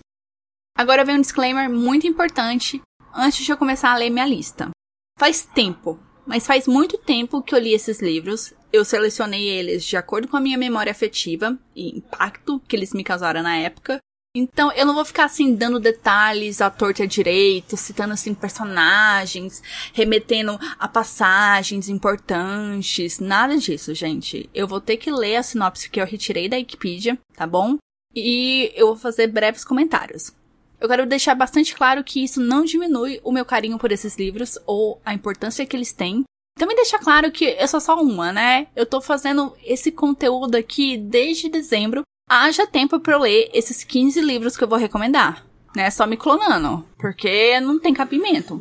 Agora 0.74 1.04
vem 1.04 1.16
um 1.16 1.20
disclaimer 1.20 1.68
muito 1.68 2.06
importante 2.06 2.80
antes 3.12 3.44
de 3.44 3.52
eu 3.52 3.56
começar 3.58 3.92
a 3.92 3.98
ler 3.98 4.08
minha 4.08 4.24
lista. 4.24 4.70
Faz 5.18 5.42
tempo, 5.44 6.00
mas 6.24 6.46
faz 6.46 6.66
muito 6.66 6.96
tempo 6.96 7.42
que 7.42 7.54
eu 7.54 7.58
li 7.58 7.74
esses 7.74 8.00
livros. 8.00 8.54
Eu 8.72 8.82
selecionei 8.82 9.46
eles 9.46 9.84
de 9.84 9.98
acordo 9.98 10.26
com 10.26 10.38
a 10.38 10.40
minha 10.40 10.56
memória 10.56 10.90
afetiva 10.90 11.54
e 11.76 11.98
impacto 11.98 12.60
que 12.60 12.74
eles 12.74 12.94
me 12.94 13.04
causaram 13.04 13.42
na 13.42 13.58
época. 13.58 13.98
Então, 14.38 14.70
eu 14.72 14.86
não 14.86 14.94
vou 14.94 15.04
ficar 15.04 15.24
assim 15.24 15.52
dando 15.54 15.80
detalhes 15.80 16.60
à 16.60 16.70
torta 16.70 17.06
direito, 17.06 17.76
citando 17.76 18.14
assim 18.14 18.32
personagens, 18.32 19.60
remetendo 19.92 20.56
a 20.78 20.86
passagens 20.86 21.88
importantes, 21.88 23.18
nada 23.18 23.56
disso, 23.56 23.92
gente. 23.94 24.48
Eu 24.54 24.68
vou 24.68 24.80
ter 24.80 24.96
que 24.96 25.10
ler 25.10 25.36
a 25.36 25.42
sinopse 25.42 25.90
que 25.90 26.00
eu 26.00 26.06
retirei 26.06 26.48
da 26.48 26.56
Wikipedia, 26.56 27.18
tá 27.34 27.46
bom? 27.46 27.76
E 28.14 28.72
eu 28.76 28.86
vou 28.88 28.96
fazer 28.96 29.26
breves 29.26 29.64
comentários. 29.64 30.32
Eu 30.80 30.88
quero 30.88 31.06
deixar 31.06 31.34
bastante 31.34 31.74
claro 31.74 32.04
que 32.04 32.22
isso 32.22 32.40
não 32.40 32.64
diminui 32.64 33.20
o 33.24 33.32
meu 33.32 33.44
carinho 33.44 33.78
por 33.78 33.90
esses 33.90 34.16
livros 34.16 34.56
ou 34.64 35.00
a 35.04 35.12
importância 35.12 35.66
que 35.66 35.76
eles 35.76 35.92
têm. 35.92 36.22
Também 36.56 36.76
deixar 36.76 36.98
claro 36.98 37.30
que 37.30 37.44
eu 37.44 37.68
sou 37.68 37.80
só 37.80 38.00
uma, 38.00 38.32
né? 38.32 38.68
Eu 38.74 38.86
tô 38.86 39.00
fazendo 39.00 39.56
esse 39.64 39.90
conteúdo 39.90 40.56
aqui 40.56 40.96
desde 40.96 41.48
dezembro. 41.48 42.02
Haja 42.30 42.66
tempo 42.66 43.00
para 43.00 43.14
eu 43.14 43.20
ler 43.20 43.50
esses 43.54 43.82
15 43.82 44.20
livros 44.20 44.54
que 44.54 44.62
eu 44.62 44.68
vou 44.68 44.78
recomendar, 44.78 45.46
né? 45.74 45.90
Só 45.90 46.06
me 46.06 46.14
clonando, 46.14 46.86
porque 46.98 47.58
não 47.60 47.80
tem 47.80 47.94
cabimento. 47.94 48.60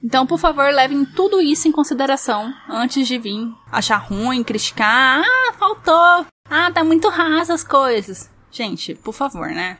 Então, 0.00 0.24
por 0.24 0.38
favor, 0.38 0.72
levem 0.72 1.04
tudo 1.04 1.40
isso 1.40 1.66
em 1.66 1.72
consideração 1.72 2.54
antes 2.68 3.08
de 3.08 3.18
vir 3.18 3.52
achar 3.72 3.96
ruim, 3.96 4.44
criticar. 4.44 5.24
Ah, 5.24 5.52
faltou. 5.54 6.26
Ah, 6.48 6.70
tá 6.72 6.84
muito 6.84 7.08
rasa 7.08 7.54
as 7.54 7.64
coisas. 7.64 8.30
Gente, 8.52 8.94
por 8.94 9.12
favor, 9.12 9.48
né? 9.48 9.78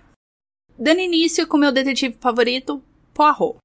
Dando 0.76 1.00
início 1.00 1.46
com 1.46 1.56
meu 1.56 1.70
detetive 1.70 2.18
favorito, 2.20 2.82
Poirot. 3.14 3.58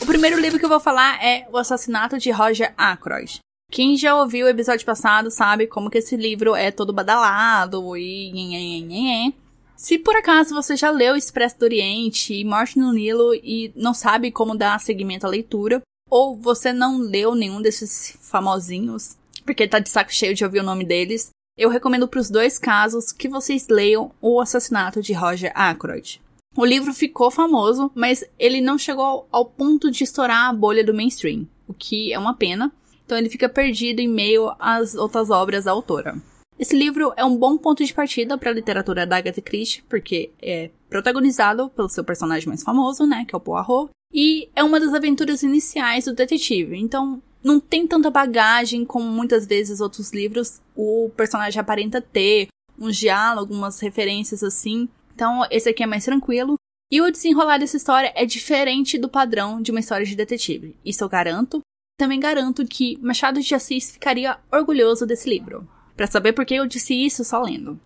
O 0.00 0.06
primeiro 0.06 0.40
livro 0.40 0.58
que 0.58 0.64
eu 0.64 0.70
vou 0.70 0.80
falar 0.80 1.22
é 1.22 1.46
O 1.52 1.58
Assassinato 1.58 2.18
de 2.18 2.30
Roger 2.30 2.72
Ackroyd. 2.78 3.40
Quem 3.72 3.96
já 3.96 4.14
ouviu 4.14 4.44
o 4.44 4.50
episódio 4.50 4.84
passado 4.84 5.30
sabe 5.30 5.66
como 5.66 5.88
que 5.88 5.96
esse 5.96 6.14
livro 6.14 6.54
é 6.54 6.70
todo 6.70 6.92
badalado 6.92 7.96
e... 7.96 9.34
Se 9.74 9.98
por 9.98 10.14
acaso 10.14 10.54
você 10.54 10.76
já 10.76 10.90
leu 10.90 11.16
Expresso 11.16 11.58
do 11.58 11.62
Oriente 11.62 12.34
e 12.34 12.44
Morte 12.44 12.78
no 12.78 12.92
Nilo 12.92 13.34
e 13.34 13.72
não 13.74 13.94
sabe 13.94 14.30
como 14.30 14.54
dar 14.54 14.78
seguimento 14.78 15.26
à 15.26 15.30
leitura, 15.30 15.80
ou 16.10 16.36
você 16.36 16.70
não 16.70 16.98
leu 16.98 17.34
nenhum 17.34 17.62
desses 17.62 18.14
famosinhos, 18.20 19.16
porque 19.42 19.66
tá 19.66 19.78
de 19.78 19.88
saco 19.88 20.12
cheio 20.12 20.34
de 20.34 20.44
ouvir 20.44 20.60
o 20.60 20.64
nome 20.64 20.84
deles, 20.84 21.30
eu 21.56 21.70
recomendo 21.70 22.06
para 22.06 22.20
os 22.20 22.28
dois 22.28 22.58
casos 22.58 23.10
que 23.10 23.26
vocês 23.26 23.68
leiam 23.68 24.12
O 24.20 24.38
Assassinato 24.38 25.00
de 25.00 25.14
Roger 25.14 25.50
Ackroyd. 25.54 26.20
O 26.54 26.66
livro 26.66 26.92
ficou 26.92 27.30
famoso, 27.30 27.90
mas 27.94 28.22
ele 28.38 28.60
não 28.60 28.76
chegou 28.76 29.26
ao 29.32 29.46
ponto 29.46 29.90
de 29.90 30.04
estourar 30.04 30.50
a 30.50 30.52
bolha 30.52 30.84
do 30.84 30.92
mainstream, 30.92 31.48
o 31.66 31.72
que 31.72 32.12
é 32.12 32.18
uma 32.18 32.34
pena. 32.34 32.70
Então 33.04 33.18
ele 33.18 33.28
fica 33.28 33.48
perdido 33.48 34.00
em 34.00 34.08
meio 34.08 34.52
às 34.58 34.94
outras 34.94 35.30
obras 35.30 35.64
da 35.64 35.72
autora. 35.72 36.16
Esse 36.58 36.76
livro 36.76 37.12
é 37.16 37.24
um 37.24 37.36
bom 37.36 37.58
ponto 37.58 37.84
de 37.84 37.92
partida 37.92 38.38
para 38.38 38.50
a 38.50 38.54
literatura 38.54 39.06
da 39.06 39.16
Agatha 39.16 39.40
Christie, 39.40 39.82
porque 39.88 40.30
é 40.40 40.70
protagonizado 40.88 41.70
pelo 41.70 41.88
seu 41.88 42.04
personagem 42.04 42.48
mais 42.48 42.62
famoso, 42.62 43.06
né, 43.06 43.24
que 43.26 43.34
é 43.34 43.36
o 43.36 43.40
Poirot, 43.40 43.90
e 44.12 44.48
é 44.54 44.62
uma 44.62 44.78
das 44.78 44.92
aventuras 44.92 45.42
iniciais 45.42 46.04
do 46.04 46.14
detetive. 46.14 46.76
Então, 46.76 47.20
não 47.42 47.58
tem 47.58 47.86
tanta 47.86 48.10
bagagem 48.10 48.84
como 48.84 49.06
muitas 49.06 49.46
vezes 49.46 49.80
outros 49.80 50.12
livros 50.12 50.60
o 50.76 51.10
personagem 51.16 51.58
aparenta 51.58 52.00
ter, 52.00 52.48
uns 52.78 52.96
diálogos, 52.96 53.56
umas 53.56 53.80
referências 53.80 54.42
assim. 54.42 54.88
Então, 55.14 55.44
esse 55.50 55.68
aqui 55.68 55.82
é 55.82 55.86
mais 55.86 56.04
tranquilo. 56.04 56.54
E 56.90 57.00
o 57.00 57.10
desenrolar 57.10 57.58
dessa 57.58 57.76
história 57.76 58.12
é 58.14 58.26
diferente 58.26 58.98
do 58.98 59.08
padrão 59.08 59.62
de 59.62 59.70
uma 59.70 59.80
história 59.80 60.04
de 60.04 60.14
detetive. 60.14 60.76
Isso 60.84 61.02
eu 61.02 61.08
garanto. 61.08 61.60
Também 61.96 62.18
garanto 62.18 62.66
que 62.66 62.98
Machado 63.00 63.40
de 63.40 63.54
Assis 63.54 63.90
ficaria 63.90 64.38
orgulhoso 64.50 65.06
desse 65.06 65.28
livro. 65.28 65.68
Para 65.96 66.06
saber 66.06 66.32
por 66.32 66.44
que 66.44 66.54
eu 66.54 66.66
disse 66.66 66.94
isso, 66.94 67.24
só 67.24 67.40
lendo. 67.42 67.78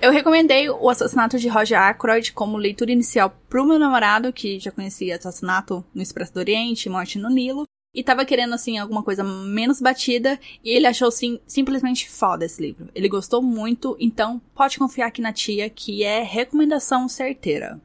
Eu 0.00 0.10
recomendei 0.10 0.70
o 0.70 0.88
assassinato 0.88 1.38
de 1.38 1.46
Roger 1.46 1.78
Ackroyd 1.78 2.32
como 2.32 2.56
leitura 2.56 2.90
inicial 2.90 3.36
pro 3.50 3.66
meu 3.66 3.78
namorado, 3.78 4.32
que 4.32 4.58
já 4.58 4.70
conhecia 4.70 5.16
Assassinato 5.16 5.84
no 5.94 6.00
Expresso 6.00 6.32
do 6.32 6.40
Oriente, 6.40 6.88
Morte 6.88 7.18
no 7.18 7.28
Nilo, 7.28 7.64
e 7.94 8.02
tava 8.02 8.24
querendo, 8.24 8.54
assim, 8.54 8.78
alguma 8.78 9.02
coisa 9.02 9.22
menos 9.22 9.78
batida, 9.78 10.40
e 10.64 10.70
ele 10.70 10.86
achou, 10.86 11.10
simplesmente 11.10 12.08
foda 12.08 12.46
esse 12.46 12.62
livro. 12.62 12.88
Ele 12.94 13.08
gostou 13.08 13.42
muito, 13.42 13.94
então 14.00 14.40
pode 14.54 14.78
confiar 14.78 15.08
aqui 15.08 15.20
na 15.20 15.34
tia, 15.34 15.68
que 15.68 16.02
é 16.02 16.22
recomendação 16.22 17.06
certeira. 17.06 17.78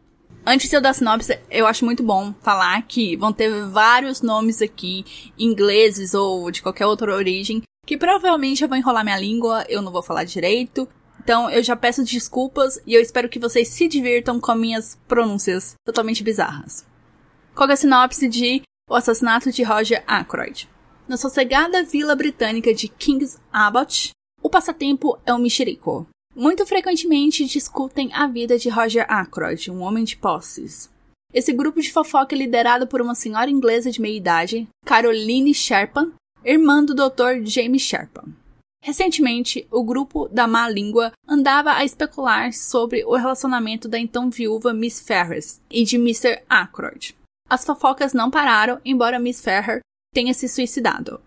Antes 0.45 0.69
de 0.69 0.75
eu 0.75 0.81
dar 0.81 0.93
sinopse, 0.93 1.39
eu 1.49 1.65
acho 1.65 1.83
muito 1.83 2.03
bom 2.03 2.33
falar 2.41 2.81
que 2.83 3.15
vão 3.17 3.33
ter 3.33 3.65
vários 3.65 4.21
nomes 4.21 4.61
aqui, 4.61 5.03
ingleses 5.37 6.13
ou 6.13 6.51
de 6.51 6.61
qualquer 6.61 6.85
outra 6.85 7.15
origem, 7.15 7.63
que 7.85 7.97
provavelmente 7.97 8.61
eu 8.61 8.69
vou 8.69 8.77
enrolar 8.77 9.03
minha 9.03 9.19
língua, 9.19 9.65
eu 9.67 9.81
não 9.81 9.91
vou 9.91 10.03
falar 10.03 10.23
direito. 10.23 10.87
Então 11.19 11.49
eu 11.49 11.63
já 11.63 11.75
peço 11.75 12.03
desculpas 12.03 12.79
e 12.85 12.93
eu 12.93 13.01
espero 13.01 13.27
que 13.27 13.39
vocês 13.39 13.69
se 13.69 13.87
divirtam 13.87 14.39
com 14.39 14.53
minhas 14.53 14.99
pronúncias 15.07 15.73
totalmente 15.83 16.23
bizarras. 16.23 16.85
Qual 17.55 17.67
é 17.69 17.73
a 17.73 17.77
sinopse 17.77 18.27
de 18.27 18.61
o 18.87 18.93
assassinato 18.93 19.51
de 19.51 19.63
Roger 19.63 20.03
Ackroyd. 20.05 20.69
Na 21.07 21.17
sossegada 21.17 21.83
vila 21.83 22.15
britânica 22.15 22.73
de 22.73 22.87
King's 22.87 23.39
Abbot, 23.51 24.11
o 24.41 24.49
passatempo 24.49 25.17
é 25.25 25.33
o 25.33 25.39
mexerico. 25.39 26.07
Muito 26.35 26.65
frequentemente 26.65 27.45
discutem 27.45 28.13
a 28.13 28.27
vida 28.27 28.59
de 28.59 28.67
Roger 28.67 29.05
Ackroyd, 29.07 29.71
um 29.71 29.81
homem 29.81 30.03
de 30.03 30.17
posses. 30.17 30.91
Esse 31.33 31.53
grupo 31.53 31.79
de 31.79 31.93
fofoca 31.93 32.35
é 32.35 32.37
liderado 32.37 32.85
por 32.87 33.01
uma 33.01 33.15
senhora 33.15 33.49
inglesa 33.49 33.89
de 33.89 34.01
meia 34.01 34.17
idade, 34.17 34.67
Caroline 34.85 35.53
Sherpan, 35.53 36.11
irmã 36.43 36.83
do 36.83 36.93
Dr. 36.93 37.45
James 37.45 37.81
Sherpan. 37.81 38.25
Recentemente, 38.83 39.65
o 39.71 39.81
grupo 39.81 40.27
da 40.27 40.45
má 40.45 40.67
língua 40.69 41.13
andava 41.25 41.71
a 41.71 41.85
especular 41.85 42.51
sobre 42.51 43.05
o 43.05 43.15
relacionamento 43.15 43.87
da 43.87 43.97
então 43.97 44.29
viúva 44.29 44.73
Miss 44.73 44.99
Ferris 44.99 45.61
e 45.71 45.85
de 45.85 45.95
Mr. 45.95 46.43
Ackroyd. 46.49 47.15
As 47.49 47.63
fofocas 47.63 48.13
não 48.13 48.29
pararam, 48.29 48.81
embora 48.83 49.19
Miss 49.19 49.39
Ferrer 49.39 49.79
tenha 50.13 50.33
se 50.33 50.49
suicidado. 50.49 51.21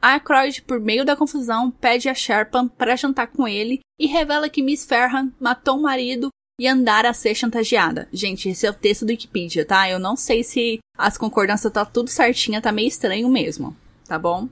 Aykroyd, 0.00 0.62
por 0.62 0.78
meio 0.78 1.04
da 1.04 1.16
confusão, 1.16 1.70
pede 1.70 2.08
a 2.08 2.14
Sherpan 2.14 2.68
para 2.68 2.96
jantar 2.96 3.28
com 3.28 3.46
ele 3.48 3.80
e 3.98 4.06
revela 4.06 4.48
que 4.48 4.62
Miss 4.62 4.84
Ferhan 4.84 5.32
matou 5.40 5.78
o 5.78 5.82
marido 5.82 6.28
e 6.58 6.66
andara 6.66 7.10
a 7.10 7.14
ser 7.14 7.34
chantageada. 7.34 8.08
Gente, 8.12 8.48
esse 8.48 8.66
é 8.66 8.70
o 8.70 8.74
texto 8.74 9.04
do 9.04 9.10
Wikipedia, 9.10 9.64
tá? 9.64 9.88
Eu 9.90 9.98
não 9.98 10.16
sei 10.16 10.42
se 10.42 10.78
as 10.96 11.18
concordâncias 11.18 11.72
tá 11.72 11.84
tudo 11.84 12.08
certinha, 12.08 12.62
tá 12.62 12.72
meio 12.72 12.88
estranho 12.88 13.28
mesmo, 13.28 13.76
tá 14.06 14.18
bom? 14.18 14.48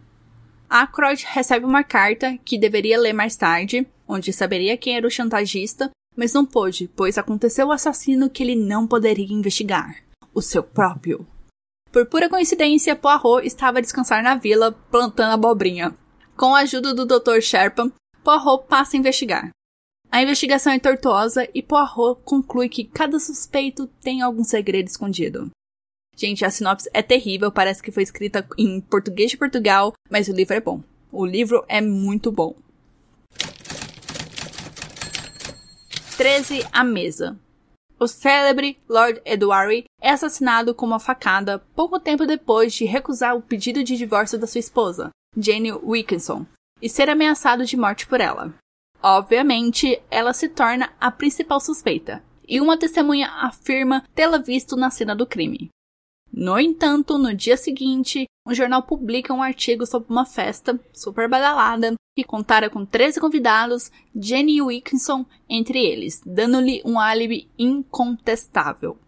Aykroyd 0.68 1.24
recebe 1.28 1.64
uma 1.64 1.84
carta 1.84 2.36
que 2.44 2.58
deveria 2.58 2.98
ler 2.98 3.12
mais 3.12 3.36
tarde, 3.36 3.86
onde 4.08 4.32
saberia 4.32 4.76
quem 4.76 4.96
era 4.96 5.06
o 5.06 5.10
chantagista, 5.10 5.90
mas 6.16 6.32
não 6.32 6.44
pôde, 6.44 6.90
pois 6.94 7.18
aconteceu 7.18 7.68
o 7.68 7.72
assassino 7.72 8.30
que 8.30 8.42
ele 8.42 8.56
não 8.56 8.86
poderia 8.86 9.32
investigar: 9.32 9.96
o 10.34 10.42
seu 10.42 10.62
próprio. 10.62 11.26
Por 11.94 12.06
pura 12.06 12.28
coincidência, 12.28 12.96
Poirot 12.96 13.46
estava 13.46 13.78
a 13.78 13.80
descansar 13.80 14.20
na 14.20 14.34
vila, 14.34 14.72
plantando 14.90 15.34
abobrinha. 15.34 15.96
Com 16.36 16.52
a 16.52 16.62
ajuda 16.62 16.92
do 16.92 17.06
Dr. 17.06 17.40
Sherpa, 17.40 17.88
Poirot 18.24 18.66
passa 18.66 18.96
a 18.96 18.98
investigar. 18.98 19.50
A 20.10 20.20
investigação 20.20 20.72
é 20.72 20.78
tortuosa 20.80 21.48
e 21.54 21.62
Poirot 21.62 22.20
conclui 22.24 22.68
que 22.68 22.82
cada 22.82 23.20
suspeito 23.20 23.86
tem 24.02 24.22
algum 24.22 24.42
segredo 24.42 24.88
escondido. 24.88 25.52
Gente, 26.16 26.44
a 26.44 26.50
sinopse 26.50 26.90
é 26.92 27.00
terrível, 27.00 27.52
parece 27.52 27.80
que 27.80 27.92
foi 27.92 28.02
escrita 28.02 28.44
em 28.58 28.80
português 28.80 29.30
de 29.30 29.36
Portugal, 29.36 29.92
mas 30.10 30.26
o 30.26 30.32
livro 30.32 30.54
é 30.56 30.60
bom. 30.60 30.82
O 31.12 31.24
livro 31.24 31.64
é 31.68 31.80
muito 31.80 32.32
bom. 32.32 32.56
13 36.16 36.66
A 36.72 36.82
Mesa. 36.82 37.38
O 38.00 38.08
célebre 38.08 38.76
Lord 38.88 39.22
Edward 39.24 39.84
é 40.04 40.11
assassinado 40.11 40.75
com 40.75 40.84
uma 40.84 41.00
facada 41.00 41.61
pouco 41.75 41.99
tempo 41.99 42.26
depois 42.26 42.75
de 42.75 42.84
recusar 42.84 43.34
o 43.34 43.40
pedido 43.40 43.82
de 43.82 43.96
divórcio 43.96 44.38
da 44.38 44.46
sua 44.46 44.58
esposa, 44.58 45.08
Jane 45.34 45.73
Wilkinson, 45.73 46.44
e 46.82 46.90
ser 46.90 47.08
ameaçado 47.08 47.64
de 47.64 47.75
morte 47.75 48.06
por 48.06 48.20
ela. 48.20 48.52
Obviamente, 49.02 49.99
ela 50.11 50.34
se 50.34 50.46
torna 50.46 50.92
a 51.00 51.11
principal 51.11 51.58
suspeita, 51.58 52.23
e 52.46 52.61
uma 52.61 52.76
testemunha 52.76 53.30
afirma 53.30 54.04
tê-la 54.14 54.37
visto 54.37 54.76
na 54.76 54.90
cena 54.90 55.16
do 55.16 55.26
crime. 55.26 55.70
No 56.30 56.58
entanto, 56.58 57.16
no 57.16 57.34
dia 57.34 57.56
seguinte, 57.56 58.26
um 58.46 58.54
jornal 58.54 58.82
publica 58.82 59.32
um 59.32 59.42
artigo 59.42 59.87
sobre 59.87 60.12
uma 60.12 60.26
festa 60.26 60.78
super 60.92 61.30
badalada 61.30 61.94
que 62.14 62.25
contara 62.25 62.68
com 62.68 62.84
13 62.84 63.18
convidados, 63.18 63.90
Jenny 64.14 64.61
Wilkinson 64.61 65.25
entre 65.49 65.82
eles, 65.82 66.20
dando-lhe 66.26 66.82
um 66.84 67.00
álibi 67.00 67.49
incontestável. 67.58 68.99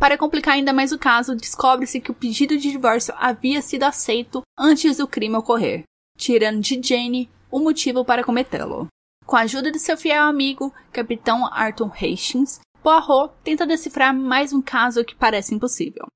Para 0.00 0.16
complicar 0.16 0.54
ainda 0.54 0.72
mais 0.72 0.92
o 0.92 0.98
caso, 0.98 1.36
descobre-se 1.36 2.00
que 2.00 2.10
o 2.10 2.14
pedido 2.14 2.56
de 2.56 2.70
divórcio 2.70 3.12
havia 3.18 3.60
sido 3.60 3.82
aceito 3.82 4.40
antes 4.58 4.96
do 4.96 5.06
crime 5.06 5.36
ocorrer, 5.36 5.82
tirando 6.16 6.62
de 6.62 6.80
Jenny 6.82 7.30
o 7.50 7.60
motivo 7.60 8.02
para 8.02 8.24
cometê-lo. 8.24 8.86
Com 9.26 9.36
a 9.36 9.40
ajuda 9.40 9.70
de 9.70 9.78
seu 9.78 9.98
fiel 9.98 10.22
amigo, 10.22 10.72
capitão 10.90 11.46
Arthur 11.52 11.92
Hastings, 11.92 12.60
Poirot 12.82 13.34
tenta 13.44 13.66
decifrar 13.66 14.16
mais 14.16 14.54
um 14.54 14.62
caso 14.62 15.04
que 15.04 15.14
parece 15.14 15.54
impossível. 15.54 16.06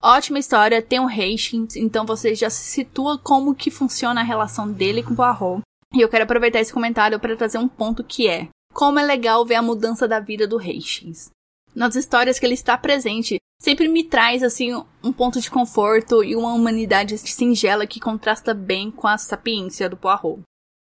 Ótima 0.00 0.38
história, 0.38 0.80
tem 0.80 1.00
o 1.00 1.08
Hastings, 1.08 1.74
então 1.74 2.06
você 2.06 2.36
já 2.36 2.48
se 2.48 2.62
situa 2.62 3.18
como 3.18 3.52
que 3.52 3.68
funciona 3.68 4.20
a 4.20 4.24
relação 4.24 4.70
dele 4.70 5.02
com 5.02 5.16
Poirot. 5.16 5.62
E 5.92 6.00
eu 6.00 6.08
quero 6.08 6.22
aproveitar 6.22 6.60
esse 6.60 6.72
comentário 6.72 7.18
para 7.18 7.36
trazer 7.36 7.58
um 7.58 7.68
ponto 7.68 8.04
que 8.04 8.28
é 8.28 8.48
como 8.72 9.00
é 9.00 9.02
legal 9.02 9.44
ver 9.44 9.56
a 9.56 9.62
mudança 9.62 10.06
da 10.06 10.20
vida 10.20 10.46
do 10.46 10.56
Hastings. 10.56 11.32
Nas 11.74 11.96
histórias 11.96 12.38
que 12.38 12.44
ele 12.44 12.54
está 12.54 12.76
presente, 12.76 13.36
sempre 13.60 13.88
me 13.88 14.04
traz 14.04 14.42
assim 14.42 14.74
um 15.02 15.12
ponto 15.12 15.40
de 15.40 15.50
conforto 15.50 16.22
e 16.22 16.36
uma 16.36 16.52
humanidade 16.52 17.16
singela 17.18 17.86
que 17.86 18.00
contrasta 18.00 18.52
bem 18.52 18.90
com 18.90 19.06
a 19.06 19.16
sapiência 19.16 19.88
do 19.88 19.96
Poirot. 19.96 20.42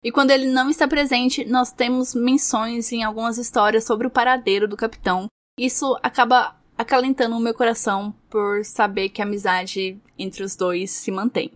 E 0.03 0.11
quando 0.11 0.31
ele 0.31 0.47
não 0.47 0.69
está 0.69 0.85
presente, 0.87 1.45
nós 1.45 1.71
temos 1.71 2.13
menções 2.13 2.91
em 2.91 3.03
algumas 3.03 3.37
histórias 3.37 3.85
sobre 3.85 4.05
o 4.05 4.11
paradeiro 4.11 4.67
do 4.67 4.75
capitão. 4.75 5.27
Isso 5.57 5.97
acaba 6.03 6.57
acalentando 6.77 7.37
o 7.37 7.39
meu 7.39 7.53
coração 7.53 8.13
por 8.29 8.65
saber 8.65 9.09
que 9.09 9.21
a 9.21 9.25
amizade 9.25 9.97
entre 10.17 10.43
os 10.43 10.55
dois 10.55 10.91
se 10.91 11.09
mantém. 11.09 11.51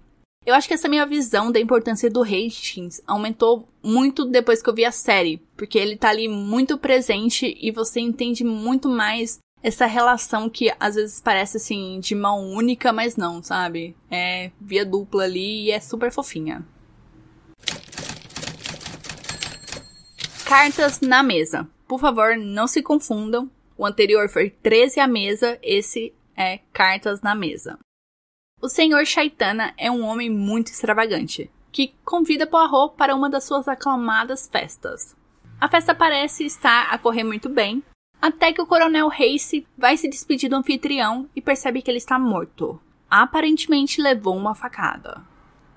Eu 0.48 0.56
acho 0.56 0.66
que 0.66 0.74
essa 0.74 0.88
minha 0.88 1.06
visão 1.06 1.52
da 1.52 1.60
importância 1.60 2.10
do 2.10 2.24
Hastings 2.24 3.02
aumentou 3.06 3.68
muito 3.84 4.24
depois 4.24 4.64
que 4.64 4.70
eu 4.70 4.74
vi 4.74 4.86
a 4.86 4.94
série, 4.94 5.46
porque 5.58 5.78
ele 5.78 5.98
tá 5.98 6.08
ali 6.08 6.30
muito 6.30 6.78
presente 6.78 7.54
e 7.60 7.70
você 7.70 8.00
entende 8.00 8.46
muito 8.46 8.88
mais 8.88 9.40
essa 9.62 9.86
relação 9.86 10.50
que 10.50 10.74
às 10.80 10.96
vezes 10.96 11.20
parece 11.20 11.58
assim 11.58 12.00
de 12.00 12.16
mão 12.16 12.48
única, 12.48 12.94
mas 12.94 13.18
não, 13.18 13.44
sabe? 13.44 13.94
É 14.10 14.50
via 14.62 14.86
dupla 14.86 15.26
ali 15.26 15.66
e 15.66 15.72
é 15.72 15.82
super 15.82 16.14
fofinha. 16.14 16.66
Cartas 20.46 21.02
na 21.02 21.22
mesa. 21.22 21.68
Por 21.86 22.00
favor, 22.00 22.38
não 22.38 22.68
se 22.68 22.82
confundam. 22.82 23.52
O 23.78 23.86
anterior 23.86 24.30
foi 24.30 24.50
13 24.50 25.02
à 25.02 25.08
mesa, 25.10 25.60
esse 25.62 26.14
é 26.38 26.60
Cartas 26.72 27.20
na 27.20 27.36
Mesa. 27.36 27.78
O 28.60 28.68
Senhor 28.68 29.06
Chaitana 29.06 29.72
é 29.78 29.92
um 29.92 30.04
homem 30.04 30.32
muito 30.32 30.72
extravagante, 30.72 31.50
que 31.72 31.94
convida 32.04 32.48
Poirot 32.48 32.96
para 32.98 33.16
uma 33.16 33.30
das 33.30 33.44
suas 33.44 33.68
aclamadas 33.68 34.50
festas. 34.52 35.16
A 35.62 35.70
festa 35.70 35.94
parece 35.94 36.44
estar 36.44 36.92
a 36.92 36.98
correr 36.98 37.24
muito 37.24 37.50
bem, 37.50 37.84
até 38.20 38.52
que 38.52 38.60
o 38.60 38.66
Coronel 38.66 39.10
Race 39.10 39.66
vai 39.78 39.96
se 39.96 40.10
despedir 40.10 40.50
do 40.50 40.56
anfitrião 40.56 41.30
e 41.36 41.42
percebe 41.42 41.84
que 41.84 41.92
ele 41.92 42.00
está 42.00 42.18
morto. 42.18 42.82
Aparentemente 43.08 44.02
levou 44.02 44.36
uma 44.36 44.56
facada. 44.56 45.22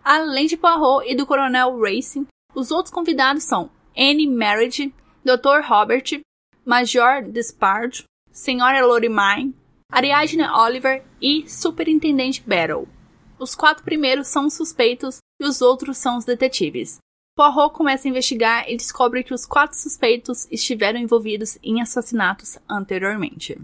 Além 0.03 0.47
de 0.47 0.57
Poirot 0.57 1.07
e 1.07 1.15
do 1.15 1.27
Coronel 1.27 1.79
Racing, 1.79 2.27
os 2.55 2.71
outros 2.71 2.95
convidados 2.95 3.45
são 3.45 3.71
Anne 3.95 4.27
Marriage, 4.27 4.95
Dr. 5.23 5.69
Robert, 5.69 6.23
Major 6.65 7.23
Despard, 7.25 8.05
Senhora 8.33 8.87
Lorimine, 8.87 9.55
Ariadne 9.91 10.45
Oliver 10.45 11.03
e 11.21 11.49
Superintendente 11.49 12.43
Battle. 12.47 12.87
Os 13.39 13.55
quatro 13.57 13.83
primeiros 13.83 14.29
são 14.29 14.47
os 14.47 14.55
suspeitos 14.55 15.19
e 15.41 15.45
os 15.45 15.61
outros 15.61 15.99
são 15.99 16.17
os 16.17 16.25
detetives. 16.25 16.99
Poirot 17.37 17.75
começa 17.75 18.07
a 18.07 18.11
investigar 18.11 18.69
e 18.69 18.77
descobre 18.77 19.25
que 19.25 19.35
os 19.35 19.47
quatro 19.47 19.77
suspeitos 19.77 20.47
estiveram 20.51 21.01
envolvidos 21.01 21.59
em 21.63 21.81
assassinatos 21.81 22.59
anteriormente. 22.69 23.59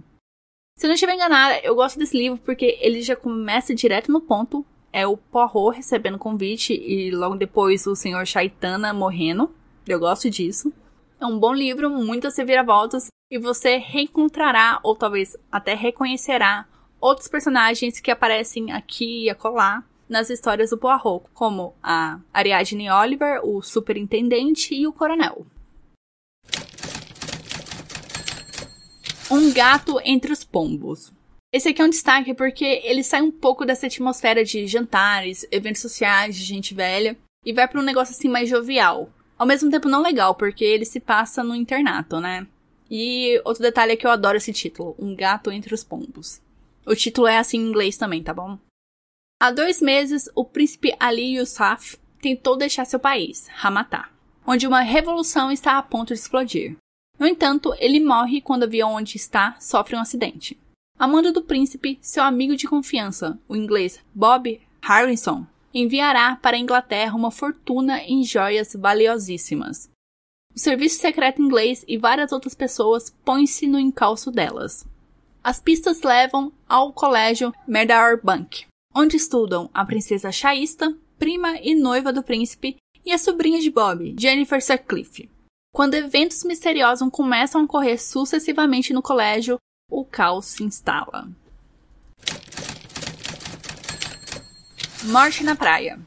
Se 0.78 0.86
não 0.86 0.94
estiver 0.94 1.14
enganada, 1.14 1.60
eu 1.60 1.74
gosto 1.74 1.98
desse 1.98 2.16
livro 2.16 2.40
porque 2.44 2.76
ele 2.80 3.02
já 3.02 3.14
começa 3.14 3.74
direto 3.74 4.10
no 4.10 4.20
ponto. 4.20 4.64
É 4.92 5.06
o 5.06 5.16
Poirot 5.16 5.76
recebendo 5.76 6.18
convite 6.18 6.72
e 6.72 7.10
logo 7.10 7.36
depois 7.36 7.86
o 7.86 7.94
Sr. 7.94 8.24
Chaitana 8.26 8.92
morrendo. 8.92 9.54
Eu 9.86 10.00
gosto 10.00 10.28
disso. 10.28 10.72
É 11.20 11.26
um 11.26 11.38
bom 11.38 11.52
livro, 11.52 11.88
muitas 11.90 12.36
reviravoltas, 12.36 13.08
e 13.30 13.38
você 13.38 13.76
reencontrará, 13.76 14.78
ou 14.82 14.94
talvez 14.94 15.36
até 15.50 15.74
reconhecerá, 15.74 16.66
outros 17.00 17.28
personagens 17.28 18.00
que 18.00 18.10
aparecem 18.10 18.72
aqui 18.72 19.24
e 19.24 19.30
acolá 19.30 19.84
nas 20.08 20.30
histórias 20.30 20.70
do 20.70 20.78
Poirot, 20.78 21.24
como 21.34 21.74
a 21.82 22.20
Ariadne 22.32 22.88
Oliver, 22.90 23.40
o 23.44 23.60
superintendente 23.60 24.74
e 24.74 24.86
o 24.86 24.92
coronel. 24.92 25.44
Um 29.28 29.52
gato 29.52 30.00
entre 30.04 30.32
os 30.32 30.44
pombos. 30.44 31.12
Esse 31.52 31.70
aqui 31.70 31.82
é 31.82 31.84
um 31.84 31.90
destaque 31.90 32.32
porque 32.32 32.80
ele 32.84 33.02
sai 33.02 33.22
um 33.22 33.30
pouco 33.30 33.64
dessa 33.64 33.86
atmosfera 33.86 34.44
de 34.44 34.68
jantares, 34.68 35.46
eventos 35.50 35.82
sociais 35.82 36.36
de 36.36 36.44
gente 36.44 36.74
velha 36.74 37.16
e 37.44 37.52
vai 37.52 37.66
para 37.66 37.80
um 37.80 37.84
negócio 37.84 38.14
assim 38.14 38.28
mais 38.28 38.48
jovial. 38.48 39.10
Ao 39.36 39.46
mesmo 39.46 39.70
tempo 39.70 39.88
não 39.88 40.00
legal, 40.00 40.34
porque 40.36 40.64
ele 40.64 40.84
se 40.84 41.00
passa 41.00 41.42
no 41.42 41.54
internato, 41.54 42.20
né? 42.20 42.46
E 42.90 43.40
outro 43.44 43.62
detalhe 43.62 43.92
é 43.92 43.96
que 43.96 44.06
eu 44.06 44.10
adoro 44.10 44.36
esse 44.36 44.52
título, 44.52 44.94
Um 44.98 45.14
Gato 45.14 45.50
Entre 45.50 45.74
os 45.74 45.82
Pombos. 45.82 46.40
O 46.86 46.94
título 46.94 47.26
é 47.26 47.38
assim 47.38 47.58
em 47.58 47.68
inglês 47.68 47.96
também, 47.96 48.22
tá 48.22 48.32
bom? 48.32 48.58
Há 49.40 49.50
dois 49.50 49.80
meses, 49.80 50.30
o 50.34 50.44
príncipe 50.44 50.94
Ali 50.98 51.36
Yousaf 51.36 51.98
tentou 52.22 52.56
deixar 52.56 52.84
seu 52.84 52.98
país, 52.98 53.48
Ramatá, 53.48 54.10
onde 54.46 54.66
uma 54.66 54.80
revolução 54.80 55.50
está 55.50 55.76
a 55.76 55.82
ponto 55.82 56.14
de 56.14 56.20
explodir. 56.20 56.76
No 57.18 57.26
entanto, 57.26 57.74
ele 57.78 58.00
morre 58.00 58.40
quando 58.40 58.62
o 58.62 58.64
avião 58.66 58.94
onde 58.94 59.16
está 59.16 59.56
sofre 59.60 59.96
um 59.96 60.00
acidente. 60.00 60.58
A 60.98 61.06
mando 61.06 61.32
do 61.32 61.42
príncipe, 61.42 61.98
seu 62.00 62.22
amigo 62.22 62.56
de 62.56 62.66
confiança, 62.66 63.38
o 63.48 63.56
inglês 63.56 64.00
Bob 64.14 64.60
Harrison, 64.82 65.46
enviará 65.74 66.36
para 66.36 66.56
a 66.56 66.60
Inglaterra 66.60 67.14
uma 67.14 67.30
fortuna 67.30 68.00
em 68.02 68.24
joias 68.24 68.74
valiosíssimas. 68.74 69.90
O 70.56 70.58
serviço 70.58 70.98
secreto 70.98 71.42
inglês 71.42 71.84
e 71.86 71.98
várias 71.98 72.32
outras 72.32 72.54
pessoas 72.54 73.14
põem-se 73.22 73.66
no 73.66 73.78
encalço 73.78 74.30
delas. 74.30 74.86
As 75.44 75.60
pistas 75.60 76.00
levam 76.00 76.50
ao 76.66 76.94
colégio 76.94 77.52
Meadowbank, 77.68 78.22
Bank, 78.24 78.66
onde 78.94 79.18
estudam 79.18 79.68
a 79.74 79.84
princesa 79.84 80.32
Shaista, 80.32 80.96
prima 81.18 81.58
e 81.60 81.74
noiva 81.74 82.10
do 82.10 82.22
príncipe, 82.22 82.76
e 83.04 83.12
a 83.12 83.18
sobrinha 83.18 83.60
de 83.60 83.70
Bob, 83.70 84.16
Jennifer 84.18 84.64
Sutcliffe. 84.64 85.30
Quando 85.74 85.92
eventos 85.92 86.42
misteriosos 86.42 87.10
começam 87.12 87.60
a 87.60 87.64
ocorrer 87.64 88.02
sucessivamente 88.02 88.94
no 88.94 89.02
colégio, 89.02 89.58
o 89.90 90.06
caos 90.06 90.46
se 90.46 90.64
instala. 90.64 91.28
Morte 95.04 95.44
na 95.44 95.54
Praia. 95.54 96.00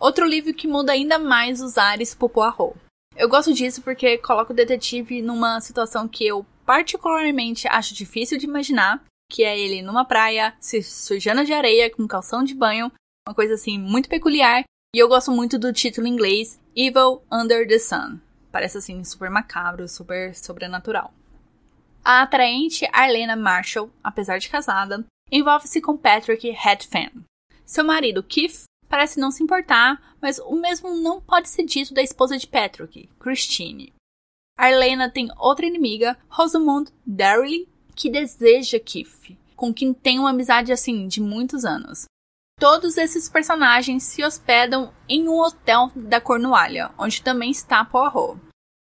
Outro 0.00 0.26
livro 0.26 0.52
que 0.52 0.66
muda 0.66 0.90
ainda 0.90 1.20
mais 1.20 1.62
os 1.62 1.78
ares 1.78 2.16
pro 2.16 2.28
Poirot. 2.28 2.81
Eu 3.14 3.28
gosto 3.28 3.52
disso 3.52 3.82
porque 3.82 4.18
coloca 4.18 4.52
o 4.52 4.56
detetive 4.56 5.20
numa 5.20 5.60
situação 5.60 6.08
que 6.08 6.26
eu 6.26 6.46
particularmente 6.64 7.68
acho 7.68 7.94
difícil 7.94 8.38
de 8.38 8.46
imaginar, 8.46 9.02
que 9.30 9.44
é 9.44 9.58
ele 9.58 9.82
numa 9.82 10.04
praia, 10.04 10.54
se 10.60 10.82
sujando 10.82 11.44
de 11.44 11.52
areia 11.52 11.90
com 11.90 12.06
calção 12.06 12.42
de 12.42 12.54
banho, 12.54 12.90
uma 13.28 13.34
coisa 13.34 13.54
assim 13.54 13.78
muito 13.78 14.08
peculiar, 14.08 14.64
e 14.94 14.98
eu 14.98 15.08
gosto 15.08 15.30
muito 15.30 15.58
do 15.58 15.72
título 15.72 16.06
em 16.06 16.10
inglês 16.10 16.58
Evil 16.74 17.22
Under 17.30 17.66
the 17.66 17.78
Sun. 17.78 18.18
Parece 18.50 18.78
assim, 18.78 19.02
super 19.04 19.30
macabro, 19.30 19.88
super 19.88 20.34
sobrenatural. 20.34 21.12
A 22.04 22.22
atraente 22.22 22.86
Arlena 22.92 23.36
Marshall, 23.36 23.90
apesar 24.02 24.38
de 24.38 24.48
casada, 24.48 25.04
envolve-se 25.30 25.80
com 25.80 25.96
Patrick 25.96 26.50
Hatfan. 26.50 27.10
Seu 27.64 27.84
marido, 27.84 28.22
Keith, 28.22 28.64
parece 28.92 29.18
não 29.18 29.30
se 29.30 29.42
importar, 29.42 29.98
mas 30.20 30.38
o 30.38 30.54
mesmo 30.54 30.94
não 30.94 31.18
pode 31.18 31.48
ser 31.48 31.64
dito 31.64 31.94
da 31.94 32.02
esposa 32.02 32.36
de 32.36 32.46
Patrick, 32.46 33.08
Christine. 33.18 33.90
Arlena 34.54 35.10
tem 35.10 35.30
outra 35.38 35.64
inimiga, 35.64 36.14
Rosamund 36.28 36.92
Darley, 37.06 37.66
que 37.96 38.10
deseja 38.10 38.78
Keith, 38.78 39.34
com 39.56 39.72
quem 39.72 39.94
tem 39.94 40.18
uma 40.18 40.28
amizade 40.28 40.70
assim 40.70 41.08
de 41.08 41.22
muitos 41.22 41.64
anos. 41.64 42.04
Todos 42.60 42.98
esses 42.98 43.30
personagens 43.30 44.02
se 44.02 44.22
hospedam 44.22 44.92
em 45.08 45.26
um 45.26 45.40
hotel 45.40 45.90
da 45.96 46.20
Cornualha, 46.20 46.90
onde 46.98 47.22
também 47.22 47.50
está 47.50 47.82
Poirot. 47.86 48.38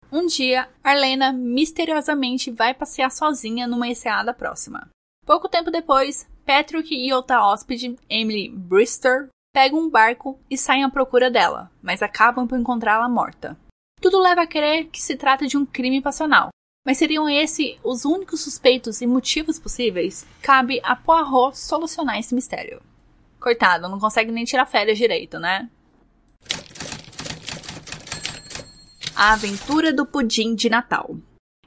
Um 0.09 0.27
dia, 0.27 0.69
Arlena 0.81 1.33
misteriosamente 1.33 2.51
vai 2.51 2.73
passear 2.73 3.11
sozinha 3.11 3.67
numa 3.67 3.89
enseada 3.89 4.33
próxima. 4.33 4.87
Pouco 5.25 5.49
tempo 5.49 5.69
depois, 5.69 6.25
Patrick 6.45 6.95
e 6.95 7.11
outra 7.11 7.45
hóspede, 7.45 7.97
Emily 8.09 8.47
Brister, 8.47 9.27
pegam 9.59 9.77
um 9.77 9.89
barco 9.89 10.39
e 10.49 10.57
saem 10.57 10.85
à 10.85 10.89
procura 10.89 11.29
dela, 11.29 11.69
mas 11.81 12.01
acabam 12.01 12.47
por 12.47 12.57
encontrá-la 12.57 13.09
morta. 13.09 13.59
Tudo 14.01 14.17
leva 14.17 14.43
a 14.43 14.47
crer 14.47 14.85
que 14.85 15.01
se 15.01 15.17
trata 15.17 15.45
de 15.45 15.57
um 15.57 15.65
crime 15.65 16.01
passional, 16.01 16.47
mas 16.87 16.97
seriam 16.97 17.27
esses 17.27 17.77
os 17.83 18.05
únicos 18.05 18.41
suspeitos 18.41 19.01
e 19.01 19.05
motivos 19.05 19.59
possíveis? 19.59 20.25
Cabe 20.41 20.79
a 20.81 20.95
Poirot 20.95 21.59
solucionar 21.59 22.17
esse 22.17 22.33
mistério. 22.33 22.81
Coitado, 23.37 23.89
não 23.89 23.99
consegue 23.99 24.31
nem 24.31 24.45
tirar 24.45 24.65
férias 24.65 24.97
direito, 24.97 25.37
né? 25.37 25.69
A 29.13 29.33
Aventura 29.33 29.91
do 29.91 30.05
Pudim 30.05 30.55
de 30.55 30.69
Natal. 30.69 31.17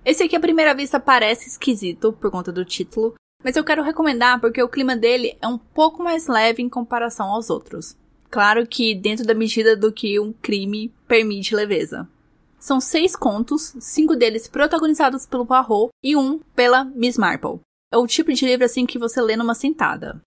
Esse 0.02 0.22
aqui 0.22 0.34
à 0.34 0.40
primeira 0.40 0.74
vista 0.74 0.98
parece 0.98 1.46
esquisito 1.46 2.10
por 2.14 2.30
conta 2.30 2.50
do 2.50 2.64
título, 2.64 3.12
mas 3.42 3.56
eu 3.56 3.64
quero 3.64 3.82
recomendar 3.82 4.40
porque 4.40 4.62
o 4.62 4.68
clima 4.68 4.96
dele 4.96 5.36
é 5.40 5.46
um 5.46 5.58
pouco 5.58 6.02
mais 6.02 6.26
leve 6.26 6.62
em 6.62 6.68
comparação 6.68 7.28
aos 7.28 7.50
outros. 7.50 7.96
Claro 8.30 8.66
que 8.66 8.94
dentro 8.94 9.26
da 9.26 9.34
medida 9.34 9.76
do 9.76 9.92
que 9.92 10.18
um 10.18 10.32
crime 10.32 10.92
permite 11.06 11.54
leveza. 11.54 12.08
São 12.58 12.80
seis 12.80 13.16
contos, 13.16 13.74
cinco 13.80 14.14
deles 14.14 14.46
protagonizados 14.46 15.26
pelo 15.26 15.44
Poirot 15.44 15.90
e 16.02 16.16
um 16.16 16.38
pela 16.54 16.84
Miss 16.84 17.18
Marple. 17.18 17.60
É 17.92 17.96
o 17.98 18.06
tipo 18.06 18.32
de 18.32 18.46
livro 18.46 18.64
assim 18.64 18.86
que 18.86 18.98
você 18.98 19.20
lê 19.20 19.36
numa 19.36 19.54
sentada. 19.54 20.22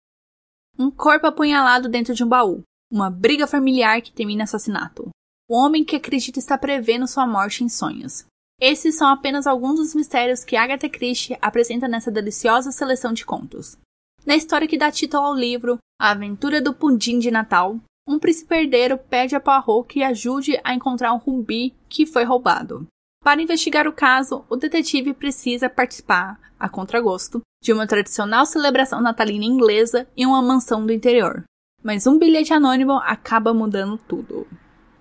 Um 0.78 0.91
corpo 0.91 1.25
apunhalado 1.25 1.88
dentro 1.88 2.13
de 2.13 2.23
um 2.23 2.28
baú. 2.28 2.62
Uma 2.91 3.10
briga 3.10 3.47
familiar 3.47 4.01
que 4.01 4.12
termina 4.12 4.43
assassinato. 4.43 5.10
O 5.49 5.56
homem 5.56 5.84
que 5.84 5.95
acredita 5.95 6.38
estar 6.38 6.58
prevendo 6.58 7.08
sua 7.08 7.25
morte 7.25 7.63
em 7.63 7.69
sonhos. 7.69 8.25
Esses 8.59 8.95
são 8.95 9.07
apenas 9.09 9.45
alguns 9.45 9.79
dos 9.79 9.93
mistérios 9.93 10.43
que 10.43 10.55
Agatha 10.55 10.87
Christie 10.87 11.37
apresenta 11.41 11.87
nessa 11.87 12.09
deliciosa 12.09 12.71
seleção 12.71 13.11
de 13.11 13.25
contos. 13.25 13.77
Na 14.25 14.35
história 14.35 14.67
que 14.67 14.77
dá 14.77 14.89
título 14.91 15.23
ao 15.23 15.35
livro, 15.35 15.77
A 15.99 16.11
Aventura 16.11 16.61
do 16.61 16.73
Pudim 16.73 17.19
de 17.19 17.29
Natal, 17.29 17.79
um 18.07 18.17
príncipe 18.17 18.55
herdeiro 18.55 18.97
pede 18.97 19.35
a 19.35 19.39
Poirot 19.39 19.87
que 19.87 20.03
ajude 20.03 20.59
a 20.63 20.73
encontrar 20.73 21.13
um 21.13 21.17
rubi 21.17 21.73
que 21.89 22.05
foi 22.05 22.23
roubado. 22.23 22.87
Para 23.23 23.41
investigar 23.41 23.87
o 23.87 23.93
caso, 23.93 24.45
o 24.49 24.55
detetive 24.55 25.13
precisa 25.13 25.69
participar, 25.69 26.39
a 26.59 26.69
contragosto, 26.69 27.41
de 27.61 27.73
uma 27.73 27.87
tradicional 27.87 28.45
celebração 28.45 29.01
natalina 29.01 29.43
inglesa 29.43 30.07
em 30.15 30.25
uma 30.25 30.41
mansão 30.41 30.85
do 30.85 30.93
interior. 30.93 31.43
Mas 31.83 32.07
um 32.07 32.17
bilhete 32.17 32.53
anônimo 32.53 32.93
acaba 32.93 33.53
mudando 33.53 33.97
tudo. 33.97 34.47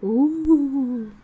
Uh. 0.02 1.23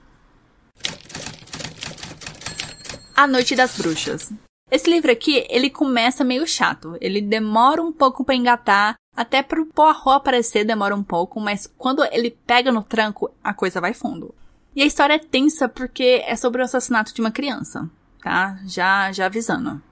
A 3.21 3.27
Noite 3.27 3.55
das 3.55 3.77
Bruxas. 3.77 4.33
Esse 4.71 4.89
livro 4.89 5.13
aqui, 5.13 5.45
ele 5.51 5.69
começa 5.69 6.25
meio 6.25 6.47
chato. 6.47 6.97
Ele 7.03 7.21
demora 7.21 7.83
um 7.83 7.93
pouco 7.93 8.25
para 8.25 8.35
engatar. 8.35 8.95
Até 9.15 9.43
pro 9.43 9.67
Poirot 9.67 10.09
aparecer 10.09 10.65
demora 10.65 10.97
um 10.97 11.03
pouco, 11.03 11.39
mas 11.39 11.71
quando 11.77 12.03
ele 12.03 12.31
pega 12.31 12.73
no 12.73 12.83
tranco, 12.83 13.31
a 13.45 13.53
coisa 13.53 13.79
vai 13.79 13.93
fundo. 13.93 14.35
E 14.75 14.83
a 14.83 14.87
história 14.87 15.13
é 15.13 15.19
tensa 15.19 15.69
porque 15.69 16.25
é 16.25 16.35
sobre 16.35 16.63
o 16.63 16.65
assassinato 16.65 17.13
de 17.13 17.21
uma 17.21 17.31
criança, 17.31 17.91
tá? 18.23 18.59
Já, 18.65 19.13
já 19.13 19.27
avisando. 19.27 19.83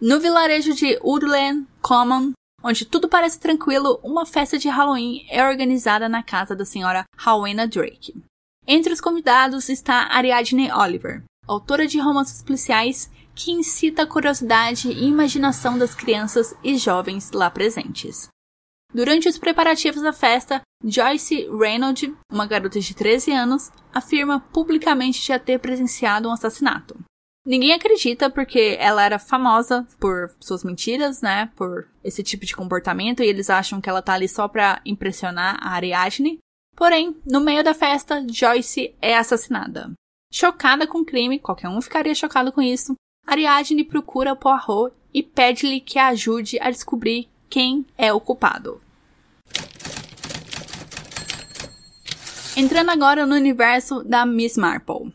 No 0.00 0.20
vilarejo 0.20 0.74
de 0.74 0.96
Woodland 1.02 1.66
Common, 1.82 2.34
onde 2.62 2.84
tudo 2.84 3.08
parece 3.08 3.40
tranquilo, 3.40 3.98
uma 4.00 4.24
festa 4.24 4.56
de 4.56 4.68
Halloween 4.68 5.26
é 5.28 5.44
organizada 5.44 6.08
na 6.08 6.22
casa 6.22 6.54
da 6.54 6.64
senhora 6.64 7.02
Rowena 7.18 7.66
Drake. 7.66 8.14
Entre 8.64 8.92
os 8.92 9.00
convidados 9.00 9.68
está 9.68 10.06
Ariadne 10.12 10.70
Oliver, 10.70 11.24
autora 11.46 11.86
de 11.86 11.98
romances 11.98 12.42
policiais 12.42 13.10
que 13.34 13.50
incita 13.50 14.02
a 14.02 14.06
curiosidade 14.06 14.88
e 14.88 15.06
imaginação 15.06 15.76
das 15.76 15.94
crianças 15.94 16.54
e 16.62 16.76
jovens 16.76 17.32
lá 17.32 17.50
presentes. 17.50 18.28
Durante 18.92 19.28
os 19.28 19.36
preparativos 19.36 20.02
da 20.02 20.12
festa, 20.12 20.62
Joyce 20.84 21.48
Reynolds, 21.50 22.12
uma 22.30 22.46
garota 22.46 22.78
de 22.78 22.94
13 22.94 23.32
anos, 23.32 23.72
afirma 23.92 24.38
publicamente 24.52 25.26
já 25.26 25.36
ter 25.36 25.58
presenciado 25.58 26.28
um 26.28 26.32
assassinato. 26.32 26.96
Ninguém 27.46 27.72
acredita 27.74 28.30
porque 28.30 28.76
ela 28.78 29.04
era 29.04 29.18
famosa 29.18 29.86
por 29.98 30.34
suas 30.40 30.64
mentiras, 30.64 31.20
né? 31.20 31.50
Por 31.56 31.88
esse 32.02 32.22
tipo 32.22 32.46
de 32.46 32.56
comportamento 32.56 33.22
e 33.22 33.26
eles 33.26 33.50
acham 33.50 33.80
que 33.80 33.90
ela 33.90 34.00
tá 34.00 34.14
ali 34.14 34.28
só 34.28 34.46
pra 34.48 34.80
impressionar 34.86 35.58
a 35.60 35.72
Ariadne. 35.72 36.38
Porém, 36.76 37.20
no 37.26 37.40
meio 37.40 37.62
da 37.62 37.74
festa, 37.74 38.24
Joyce 38.30 38.94
é 39.02 39.16
assassinada. 39.16 39.92
Chocada 40.36 40.84
com 40.84 40.98
o 40.98 41.04
crime, 41.04 41.38
qualquer 41.38 41.68
um 41.68 41.80
ficaria 41.80 42.12
chocado 42.12 42.50
com 42.50 42.60
isso, 42.60 42.96
Ariadne 43.24 43.84
procura 43.84 44.34
Poirot 44.34 44.92
e 45.14 45.22
pede-lhe 45.22 45.78
que 45.78 45.96
a 45.96 46.08
ajude 46.08 46.58
a 46.60 46.72
descobrir 46.72 47.28
quem 47.48 47.86
é 47.96 48.12
o 48.12 48.18
culpado. 48.18 48.82
Entrando 52.56 52.90
agora 52.90 53.24
no 53.24 53.36
universo 53.36 54.02
da 54.02 54.26
Miss 54.26 54.56
Marple. 54.56 55.14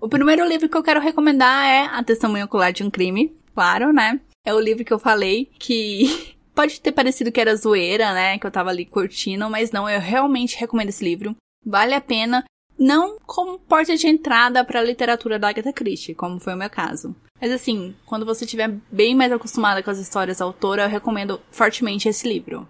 O 0.00 0.08
primeiro 0.08 0.46
livro 0.46 0.68
que 0.68 0.76
eu 0.76 0.82
quero 0.84 1.00
recomendar 1.00 1.64
é 1.64 1.86
A 1.86 2.00
Testemunha 2.04 2.44
Ocular 2.44 2.72
de 2.72 2.84
um 2.84 2.90
Crime, 2.90 3.36
claro, 3.56 3.92
né? 3.92 4.20
É 4.46 4.54
o 4.54 4.60
livro 4.60 4.84
que 4.84 4.92
eu 4.92 4.98
falei 5.00 5.50
que 5.58 6.36
pode 6.54 6.80
ter 6.80 6.92
parecido 6.92 7.32
que 7.32 7.40
era 7.40 7.56
zoeira, 7.56 8.14
né? 8.14 8.38
Que 8.38 8.46
eu 8.46 8.50
tava 8.52 8.70
ali 8.70 8.86
curtindo, 8.86 9.50
mas 9.50 9.72
não, 9.72 9.90
eu 9.90 9.98
realmente 9.98 10.56
recomendo 10.56 10.90
esse 10.90 11.02
livro. 11.02 11.34
Vale 11.66 11.94
a 11.94 12.00
pena, 12.00 12.44
não 12.82 13.16
como 13.24 13.60
porta 13.60 13.96
de 13.96 14.08
entrada 14.08 14.64
para 14.64 14.80
a 14.80 14.84
literatura 14.84 15.38
da 15.38 15.48
Agatha 15.48 15.72
Christie, 15.72 16.16
como 16.16 16.40
foi 16.40 16.52
o 16.54 16.56
meu 16.56 16.68
caso. 16.68 17.14
Mas 17.40 17.52
assim, 17.52 17.94
quando 18.04 18.26
você 18.26 18.44
estiver 18.44 18.68
bem 18.90 19.14
mais 19.14 19.30
acostumada 19.30 19.82
com 19.82 19.90
as 19.90 19.98
histórias 19.98 20.38
da 20.38 20.44
autora, 20.44 20.82
eu 20.82 20.88
recomendo 20.88 21.40
fortemente 21.52 22.08
esse 22.08 22.28
livro. 22.28 22.68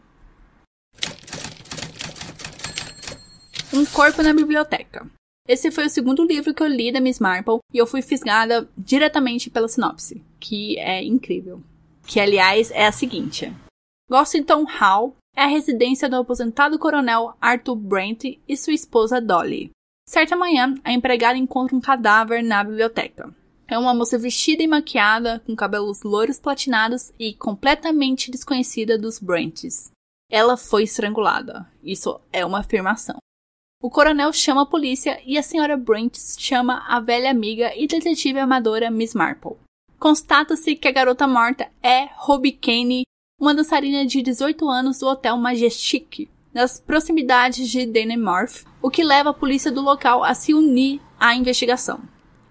Um 3.72 3.86
Corpo 3.86 4.22
na 4.22 4.34
Biblioteca. 4.34 5.10
Esse 5.48 5.70
foi 5.70 5.86
o 5.86 5.90
segundo 5.90 6.24
livro 6.24 6.52
que 6.52 6.62
eu 6.62 6.68
li 6.68 6.92
da 6.92 7.00
Miss 7.00 7.18
Marple 7.18 7.58
e 7.72 7.78
eu 7.78 7.86
fui 7.86 8.02
fisgada 8.02 8.68
diretamente 8.76 9.48
pela 9.48 9.66
sinopse, 9.66 10.22
que 10.38 10.78
é 10.78 11.02
incrível. 11.02 11.62
Que, 12.06 12.20
aliás, 12.20 12.70
é 12.70 12.86
a 12.86 12.92
seguinte: 12.92 13.52
Gossington 14.10 14.64
Hall 14.64 15.16
é 15.34 15.44
a 15.44 15.48
residência 15.48 16.08
do 16.08 16.16
aposentado 16.16 16.78
coronel 16.78 17.34
Arthur 17.40 17.76
Brent 17.76 18.24
e 18.46 18.56
sua 18.56 18.74
esposa 18.74 19.20
Dolly. 19.20 19.70
Certa 20.12 20.36
manhã, 20.36 20.74
a 20.84 20.92
empregada 20.92 21.38
encontra 21.38 21.74
um 21.74 21.80
cadáver 21.80 22.44
na 22.44 22.62
biblioteca. 22.62 23.34
É 23.66 23.78
uma 23.78 23.94
moça 23.94 24.18
vestida 24.18 24.62
e 24.62 24.66
maquiada, 24.66 25.42
com 25.46 25.56
cabelos 25.56 26.02
louros 26.02 26.38
platinados 26.38 27.10
e 27.18 27.32
completamente 27.32 28.30
desconhecida 28.30 28.98
dos 28.98 29.18
Brents. 29.18 29.90
Ela 30.30 30.58
foi 30.58 30.82
estrangulada. 30.82 31.66
Isso 31.82 32.20
é 32.30 32.44
uma 32.44 32.58
afirmação. 32.58 33.16
O 33.82 33.88
coronel 33.88 34.34
chama 34.34 34.64
a 34.64 34.66
polícia 34.66 35.18
e 35.24 35.38
a 35.38 35.42
senhora 35.42 35.78
Brent 35.78 36.18
chama 36.38 36.84
a 36.86 37.00
velha 37.00 37.30
amiga 37.30 37.72
e 37.74 37.86
detetive 37.86 38.38
amadora 38.38 38.90
Miss 38.90 39.14
Marple. 39.14 39.56
Constata-se 39.98 40.76
que 40.76 40.88
a 40.88 40.92
garota 40.92 41.26
morta 41.26 41.70
é 41.82 42.10
Ruby 42.16 42.52
Kane, 42.52 43.04
uma 43.40 43.54
dançarina 43.54 44.04
de 44.04 44.20
18 44.20 44.68
anos 44.68 44.98
do 44.98 45.06
Hotel 45.06 45.38
Majestic, 45.38 46.28
nas 46.52 46.78
proximidades 46.80 47.68
de 47.68 47.86
Denmark, 47.86 48.64
o 48.80 48.90
que 48.90 49.02
leva 49.02 49.30
a 49.30 49.34
polícia 49.34 49.70
do 49.70 49.80
local 49.80 50.22
a 50.22 50.34
se 50.34 50.52
unir 50.52 51.00
à 51.18 51.34
investigação. 51.34 52.00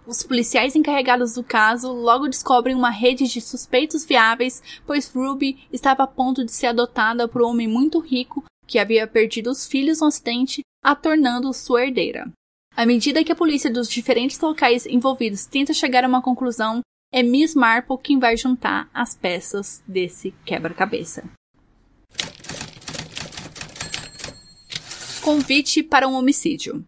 Os 0.05 0.23
policiais 0.23 0.75
encarregados 0.75 1.35
do 1.35 1.43
caso 1.43 1.91
logo 1.91 2.27
descobrem 2.27 2.75
uma 2.75 2.89
rede 2.89 3.27
de 3.27 3.39
suspeitos 3.39 4.03
viáveis, 4.03 4.61
pois 4.85 5.09
Ruby 5.13 5.67
estava 5.71 6.03
a 6.03 6.07
ponto 6.07 6.43
de 6.43 6.51
ser 6.51 6.67
adotada 6.67 7.27
por 7.27 7.41
um 7.41 7.49
homem 7.49 7.67
muito 7.67 7.99
rico 7.99 8.43
que 8.67 8.79
havia 8.79 9.05
perdido 9.05 9.51
os 9.51 9.67
filhos 9.67 10.01
no 10.01 10.07
acidente 10.07 10.61
a 10.83 10.95
tornando 10.95 11.53
sua 11.53 11.85
herdeira. 11.85 12.31
À 12.75 12.85
medida 12.85 13.23
que 13.23 13.31
a 13.31 13.35
polícia 13.35 13.71
dos 13.71 13.89
diferentes 13.89 14.39
locais 14.39 14.85
envolvidos 14.85 15.45
tenta 15.45 15.73
chegar 15.73 16.03
a 16.03 16.07
uma 16.07 16.21
conclusão, 16.21 16.81
é 17.13 17.21
Miss 17.21 17.53
Marple 17.53 17.97
quem 18.01 18.17
vai 18.17 18.37
juntar 18.37 18.89
as 18.93 19.13
peças 19.13 19.83
desse 19.87 20.33
quebra-cabeça. 20.45 21.29
Convite 25.21 25.83
para 25.83 26.07
um 26.07 26.13
homicídio. 26.13 26.83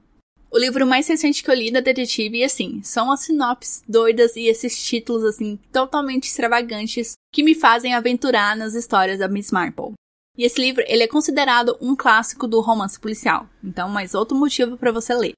O 0.50 0.58
livro 0.58 0.88
mais 0.88 1.08
recente 1.08 1.44
que 1.44 1.52
eu 1.52 1.54
li 1.54 1.72
da 1.72 1.82
detetive, 1.82 2.40
e 2.40 2.44
assim, 2.44 2.82
são 2.82 3.12
as 3.12 3.20
sinopses 3.22 3.84
doidas 3.88 4.36
e 4.36 4.48
esses 4.48 4.84
títulos, 4.84 5.24
assim, 5.24 5.60
totalmente 5.72 6.24
extravagantes 6.24 7.14
que 7.32 7.44
me 7.44 7.54
fazem 7.54 7.94
aventurar 7.94 8.58
nas 8.58 8.74
histórias 8.74 9.20
da 9.20 9.28
Miss 9.28 9.52
Marple. 9.52 9.94
E 10.36 10.44
esse 10.44 10.60
livro, 10.60 10.84
ele 10.88 11.04
é 11.04 11.08
considerado 11.08 11.78
um 11.80 11.96
clássico 11.96 12.48
do 12.48 12.60
romance 12.60 13.00
policial, 13.00 13.48
então 13.64 13.88
mais 13.88 14.16
outro 14.16 14.36
motivo 14.36 14.78
para 14.78 14.92
você 14.92 15.14
ler. 15.14 15.34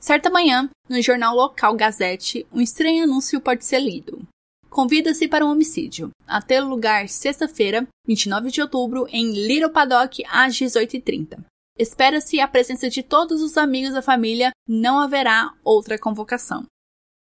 Certa 0.00 0.28
manhã, 0.28 0.68
no 0.88 1.00
jornal 1.00 1.36
local 1.36 1.76
Gazette, 1.76 2.44
um 2.52 2.60
estranho 2.60 3.04
anúncio 3.04 3.40
pode 3.40 3.64
ser 3.64 3.78
lido. 3.78 4.26
Convida-se 4.68 5.28
para 5.28 5.46
um 5.46 5.52
homicídio, 5.52 6.10
a 6.26 6.42
ter 6.42 6.60
lugar 6.62 7.08
sexta-feira, 7.08 7.86
29 8.08 8.50
de 8.50 8.60
outubro, 8.60 9.06
em 9.08 9.46
Little 9.46 9.70
Paddock, 9.70 10.24
às 10.28 10.56
18h30. 10.56 11.38
Espera-se 11.78 12.40
a 12.40 12.48
presença 12.48 12.90
de 12.90 13.04
todos 13.04 13.40
os 13.40 13.56
amigos 13.56 13.94
da 13.94 14.02
família, 14.02 14.50
não 14.66 14.98
haverá 14.98 15.54
outra 15.62 15.96
convocação. 15.96 16.66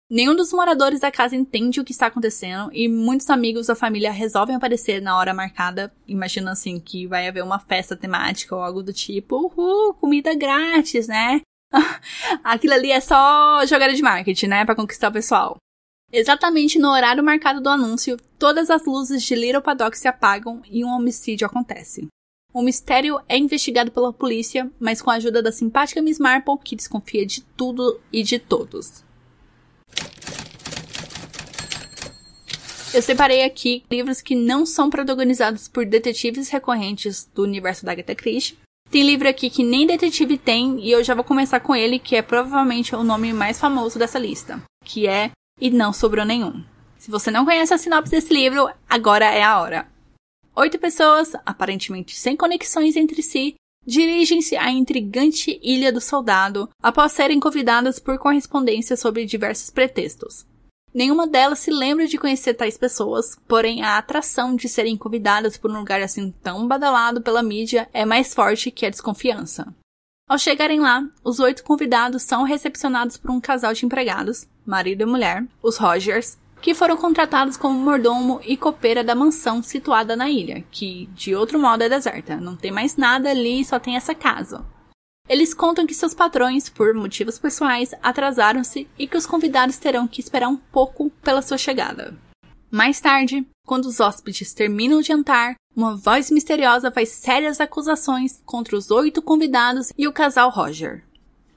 Nenhum 0.08 0.36
dos 0.36 0.52
moradores 0.52 1.00
da 1.00 1.10
casa 1.10 1.34
entende 1.34 1.80
o 1.80 1.84
que 1.84 1.90
está 1.90 2.06
acontecendo 2.06 2.70
e 2.72 2.86
muitos 2.86 3.28
amigos 3.30 3.66
da 3.66 3.74
família 3.74 4.12
resolvem 4.12 4.54
aparecer 4.54 5.02
na 5.02 5.18
hora 5.18 5.34
marcada, 5.34 5.92
imaginando 6.06 6.52
assim 6.52 6.78
que 6.78 7.04
vai 7.04 7.26
haver 7.26 7.42
uma 7.42 7.58
festa 7.58 7.96
temática 7.96 8.54
ou 8.54 8.62
algo 8.62 8.80
do 8.80 8.92
tipo, 8.92 9.36
uhul, 9.36 9.94
comida 9.94 10.34
grátis, 10.36 11.08
né? 11.08 11.40
Aquilo 12.44 12.74
ali 12.74 12.92
é 12.92 13.00
só 13.00 13.66
jogada 13.66 13.92
de 13.92 14.02
marketing, 14.02 14.46
né, 14.46 14.64
para 14.64 14.76
conquistar 14.76 15.08
o 15.08 15.12
pessoal. 15.12 15.56
Exatamente 16.12 16.78
no 16.78 16.90
horário 16.90 17.24
marcado 17.24 17.60
do 17.60 17.68
anúncio, 17.68 18.16
todas 18.38 18.70
as 18.70 18.86
luzes 18.86 19.20
de 19.20 19.34
Little 19.34 19.62
Paddock 19.62 19.98
se 19.98 20.06
apagam 20.06 20.62
e 20.70 20.84
um 20.84 20.90
homicídio 20.90 21.44
acontece. 21.44 22.06
O 22.54 22.62
mistério 22.62 23.20
é 23.28 23.36
investigado 23.36 23.90
pela 23.90 24.12
polícia, 24.12 24.70
mas 24.78 25.02
com 25.02 25.10
a 25.10 25.14
ajuda 25.14 25.42
da 25.42 25.50
simpática 25.50 26.00
Miss 26.00 26.20
Marple, 26.20 26.56
que 26.62 26.76
desconfia 26.76 27.26
de 27.26 27.40
tudo 27.42 28.00
e 28.12 28.22
de 28.22 28.38
todos. 28.38 29.02
Eu 32.94 33.02
separei 33.02 33.42
aqui 33.42 33.82
livros 33.90 34.22
que 34.22 34.36
não 34.36 34.64
são 34.64 34.88
protagonizados 34.88 35.66
por 35.66 35.84
detetives 35.84 36.48
recorrentes 36.48 37.28
do 37.34 37.42
universo 37.42 37.84
da 37.84 37.90
Agatha 37.90 38.14
Christie. 38.14 38.56
Tem 38.88 39.02
livro 39.02 39.28
aqui 39.28 39.50
que 39.50 39.64
nem 39.64 39.84
detetive 39.84 40.38
tem, 40.38 40.78
e 40.78 40.92
eu 40.92 41.02
já 41.02 41.12
vou 41.12 41.24
começar 41.24 41.58
com 41.58 41.74
ele, 41.74 41.98
que 41.98 42.14
é 42.14 42.22
provavelmente 42.22 42.94
o 42.94 43.02
nome 43.02 43.32
mais 43.32 43.58
famoso 43.58 43.98
dessa 43.98 44.16
lista, 44.20 44.62
que 44.84 45.08
é 45.08 45.32
E 45.60 45.70
Não 45.70 45.92
Sobrou 45.92 46.24
Nenhum. 46.24 46.62
Se 46.98 47.10
você 47.10 47.32
não 47.32 47.44
conhece 47.44 47.74
a 47.74 47.78
sinopse 47.78 48.12
desse 48.12 48.32
livro, 48.32 48.70
agora 48.88 49.24
é 49.24 49.42
a 49.42 49.60
hora. 49.60 49.93
Oito 50.56 50.78
pessoas, 50.78 51.32
aparentemente 51.44 52.14
sem 52.14 52.36
conexões 52.36 52.94
entre 52.94 53.20
si, 53.22 53.56
dirigem-se 53.84 54.56
à 54.56 54.70
intrigante 54.70 55.58
Ilha 55.60 55.92
do 55.92 56.00
Soldado 56.00 56.70
após 56.80 57.10
serem 57.10 57.40
convidadas 57.40 57.98
por 57.98 58.18
correspondência 58.18 58.96
sobre 58.96 59.26
diversos 59.26 59.70
pretextos. 59.70 60.46
Nenhuma 60.94 61.26
delas 61.26 61.58
se 61.58 61.72
lembra 61.72 62.06
de 62.06 62.16
conhecer 62.16 62.54
tais 62.54 62.78
pessoas, 62.78 63.36
porém 63.48 63.82
a 63.82 63.98
atração 63.98 64.54
de 64.54 64.68
serem 64.68 64.96
convidadas 64.96 65.56
por 65.56 65.72
um 65.72 65.80
lugar 65.80 66.00
assim 66.00 66.32
tão 66.40 66.68
badalado 66.68 67.20
pela 67.20 67.42
mídia 67.42 67.88
é 67.92 68.04
mais 68.04 68.32
forte 68.32 68.70
que 68.70 68.86
a 68.86 68.90
desconfiança. 68.90 69.74
Ao 70.28 70.38
chegarem 70.38 70.78
lá, 70.78 71.04
os 71.24 71.40
oito 71.40 71.64
convidados 71.64 72.22
são 72.22 72.44
recepcionados 72.44 73.16
por 73.16 73.32
um 73.32 73.40
casal 73.40 73.74
de 73.74 73.84
empregados, 73.84 74.46
marido 74.64 75.02
e 75.02 75.06
mulher, 75.06 75.44
os 75.60 75.76
Rogers, 75.76 76.38
que 76.64 76.72
foram 76.72 76.96
contratados 76.96 77.58
como 77.58 77.78
mordomo 77.78 78.40
e 78.42 78.56
copeira 78.56 79.04
da 79.04 79.14
mansão 79.14 79.62
situada 79.62 80.16
na 80.16 80.30
ilha, 80.30 80.64
que 80.70 81.10
de 81.12 81.34
outro 81.34 81.58
modo 81.58 81.82
é 81.82 81.90
deserta. 81.90 82.36
Não 82.36 82.56
tem 82.56 82.72
mais 82.72 82.96
nada 82.96 83.28
ali, 83.28 83.62
só 83.62 83.78
tem 83.78 83.96
essa 83.96 84.14
casa. 84.14 84.64
Eles 85.28 85.52
contam 85.52 85.86
que 85.86 85.92
seus 85.92 86.14
patrões, 86.14 86.70
por 86.70 86.94
motivos 86.94 87.38
pessoais, 87.38 87.90
atrasaram-se 88.02 88.88
e 88.98 89.06
que 89.06 89.14
os 89.14 89.26
convidados 89.26 89.76
terão 89.76 90.08
que 90.08 90.22
esperar 90.22 90.48
um 90.48 90.56
pouco 90.56 91.10
pela 91.22 91.42
sua 91.42 91.58
chegada. 91.58 92.16
Mais 92.70 92.98
tarde, 92.98 93.46
quando 93.66 93.84
os 93.84 94.00
hóspedes 94.00 94.54
terminam 94.54 95.00
o 95.00 95.02
jantar, 95.02 95.56
uma 95.76 95.94
voz 95.94 96.30
misteriosa 96.30 96.90
faz 96.90 97.10
sérias 97.10 97.60
acusações 97.60 98.40
contra 98.46 98.74
os 98.74 98.90
oito 98.90 99.20
convidados 99.20 99.92
e 99.98 100.08
o 100.08 100.12
casal 100.14 100.48
Roger. 100.48 101.04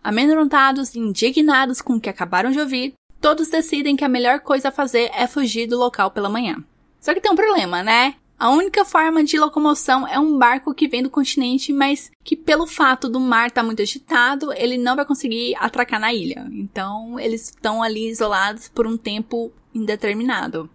Amedrontados 0.03 0.95
e 0.95 0.99
indignados 0.99 1.79
com 1.79 1.93
o 1.93 2.01
que 2.01 2.09
acabaram 2.09 2.51
de 2.51 2.59
ouvir, 2.59 2.93
todos 3.27 3.49
decidem 3.49 3.97
que 3.97 4.05
a 4.05 4.07
melhor 4.07 4.39
coisa 4.39 4.69
a 4.69 4.71
fazer 4.71 5.11
é 5.13 5.27
fugir 5.27 5.67
do 5.67 5.77
local 5.77 6.09
pela 6.09 6.29
manhã. 6.29 6.63
Só 6.97 7.13
que 7.13 7.19
tem 7.19 7.29
um 7.29 7.35
problema, 7.35 7.83
né? 7.83 8.15
A 8.39 8.51
única 8.51 8.85
forma 8.85 9.21
de 9.21 9.37
locomoção 9.37 10.07
é 10.07 10.17
um 10.17 10.37
barco 10.37 10.73
que 10.73 10.87
vem 10.87 11.03
do 11.03 11.09
continente, 11.09 11.73
mas 11.73 12.09
que 12.23 12.37
pelo 12.37 12.65
fato 12.65 13.09
do 13.09 13.19
mar 13.19 13.49
estar 13.49 13.59
tá 13.59 13.65
muito 13.65 13.81
agitado, 13.81 14.53
ele 14.53 14.77
não 14.77 14.95
vai 14.95 15.03
conseguir 15.03 15.57
atracar 15.57 15.99
na 15.99 16.13
ilha. 16.13 16.47
Então, 16.53 17.19
eles 17.19 17.49
estão 17.49 17.83
ali 17.83 18.07
isolados 18.07 18.69
por 18.69 18.87
um 18.87 18.95
tempo 18.95 19.51
indeterminado. 19.75 20.69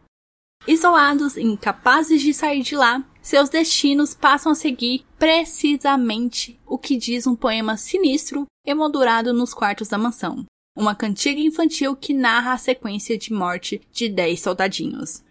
Isolados, 0.69 1.39
incapazes 1.39 2.21
de 2.21 2.35
sair 2.35 2.61
de 2.61 2.77
lá, 2.77 3.03
seus 3.23 3.49
destinos 3.49 4.13
passam 4.13 4.53
a 4.53 4.55
seguir 4.55 5.07
precisamente 5.19 6.61
o 6.67 6.77
que 6.77 6.99
diz 6.99 7.27
um 7.27 7.35
poema 7.35 7.79
sinistro 7.79 8.45
emoldurado 8.67 9.33
nos 9.33 9.55
quartos 9.55 9.89
da 9.89 9.97
mansão 9.97 10.45
uma 10.77 10.95
cantiga 10.95 11.41
infantil 11.41 11.95
que 11.95 12.15
narra 12.15 12.53
a 12.53 12.59
sequência 12.59 13.17
de 13.19 13.33
morte 13.33 13.81
de 13.93 14.09
10 14.09 14.41
soldadinhos. 14.41 15.23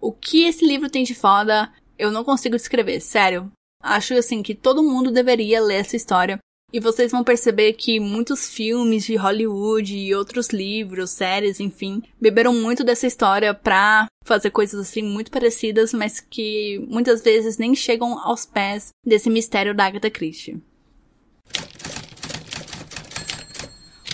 O 0.00 0.12
que 0.12 0.44
esse 0.44 0.66
livro 0.66 0.90
tem 0.90 1.04
de 1.04 1.14
foda, 1.14 1.72
eu 1.98 2.10
não 2.10 2.24
consigo 2.24 2.56
descrever, 2.56 3.00
sério. 3.00 3.50
Acho 3.82 4.14
assim 4.14 4.42
que 4.42 4.54
todo 4.54 4.82
mundo 4.82 5.10
deveria 5.10 5.60
ler 5.60 5.76
essa 5.76 5.96
história 5.96 6.38
e 6.72 6.80
vocês 6.80 7.12
vão 7.12 7.22
perceber 7.22 7.72
que 7.74 8.00
muitos 8.00 8.50
filmes 8.50 9.04
de 9.04 9.14
Hollywood 9.14 9.96
e 9.96 10.14
outros 10.14 10.48
livros, 10.48 11.10
séries, 11.10 11.60
enfim, 11.60 12.02
beberam 12.20 12.52
muito 12.52 12.82
dessa 12.82 13.06
história 13.06 13.54
pra 13.54 14.06
fazer 14.24 14.50
coisas 14.50 14.80
assim 14.80 15.02
muito 15.02 15.30
parecidas, 15.30 15.92
mas 15.92 16.18
que 16.18 16.84
muitas 16.88 17.22
vezes 17.22 17.56
nem 17.56 17.74
chegam 17.74 18.18
aos 18.18 18.44
pés 18.44 18.90
desse 19.04 19.30
mistério 19.30 19.74
da 19.74 19.86
Agatha 19.86 20.10
Christie. 20.10 20.60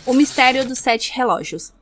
O 0.05 0.13
Mistério 0.13 0.67
dos 0.67 0.81
Sete 0.81 1.13
Relógios. 1.13 1.73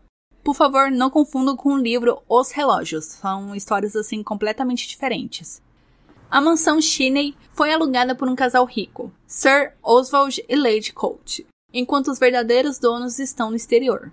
Por 0.44 0.54
favor, 0.54 0.90
não 0.90 1.09
confundam 1.09 1.56
com 1.56 1.72
o 1.72 1.78
livro 1.78 2.22
Os 2.28 2.50
Relógios, 2.50 3.06
são 3.06 3.54
histórias 3.54 3.96
assim 3.96 4.22
completamente 4.22 4.87
diferentes. 4.87 5.62
A 6.30 6.38
mansão 6.38 6.83
Chiney 6.83 7.35
foi 7.54 7.72
alugada 7.72 8.14
por 8.14 8.28
um 8.28 8.37
casal 8.37 8.66
rico, 8.66 9.11
Sir 9.26 9.72
Oswald 9.83 10.44
e 10.46 10.54
Lady 10.54 10.92
Colt, 10.92 11.46
enquanto 11.72 12.09
os 12.09 12.18
verdadeiros 12.18 12.78
donos 12.78 13.18
estão 13.18 13.48
no 13.48 13.56
exterior. 13.56 14.12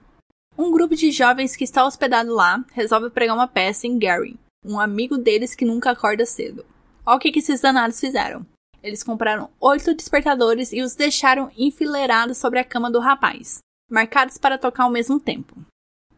Um 0.58 0.72
grupo 0.72 0.96
de 0.96 1.12
jovens 1.12 1.58
que 1.58 1.66
está 1.66 1.86
hospedado 1.86 2.34
lá 2.34 2.64
resolve 2.72 3.10
pregar 3.10 3.36
uma 3.36 3.48
peça 3.48 3.88
em 3.88 4.00
Gary, 4.00 4.40
um 4.64 4.80
amigo 4.80 5.18
deles 5.18 5.54
que 5.54 5.66
nunca 5.66 5.92
acorda 5.92 6.26
cedo. 6.26 6.66
Olha 7.06 7.18
o 7.18 7.20
que, 7.20 7.30
que 7.30 7.40
esses 7.40 7.60
danados 7.60 8.00
fizeram. 8.00 8.46
Eles 8.82 9.04
compraram 9.04 9.50
oito 9.60 9.94
despertadores 9.94 10.72
e 10.72 10.82
os 10.82 10.96
deixaram 10.96 11.52
enfileirados 11.58 12.38
sobre 12.38 12.60
a 12.60 12.64
cama 12.64 12.90
do 12.90 13.02
rapaz 13.02 13.60
marcados 13.90 14.38
para 14.38 14.58
tocar 14.58 14.84
ao 14.84 14.92
mesmo 14.92 15.20
tempo. 15.20 15.56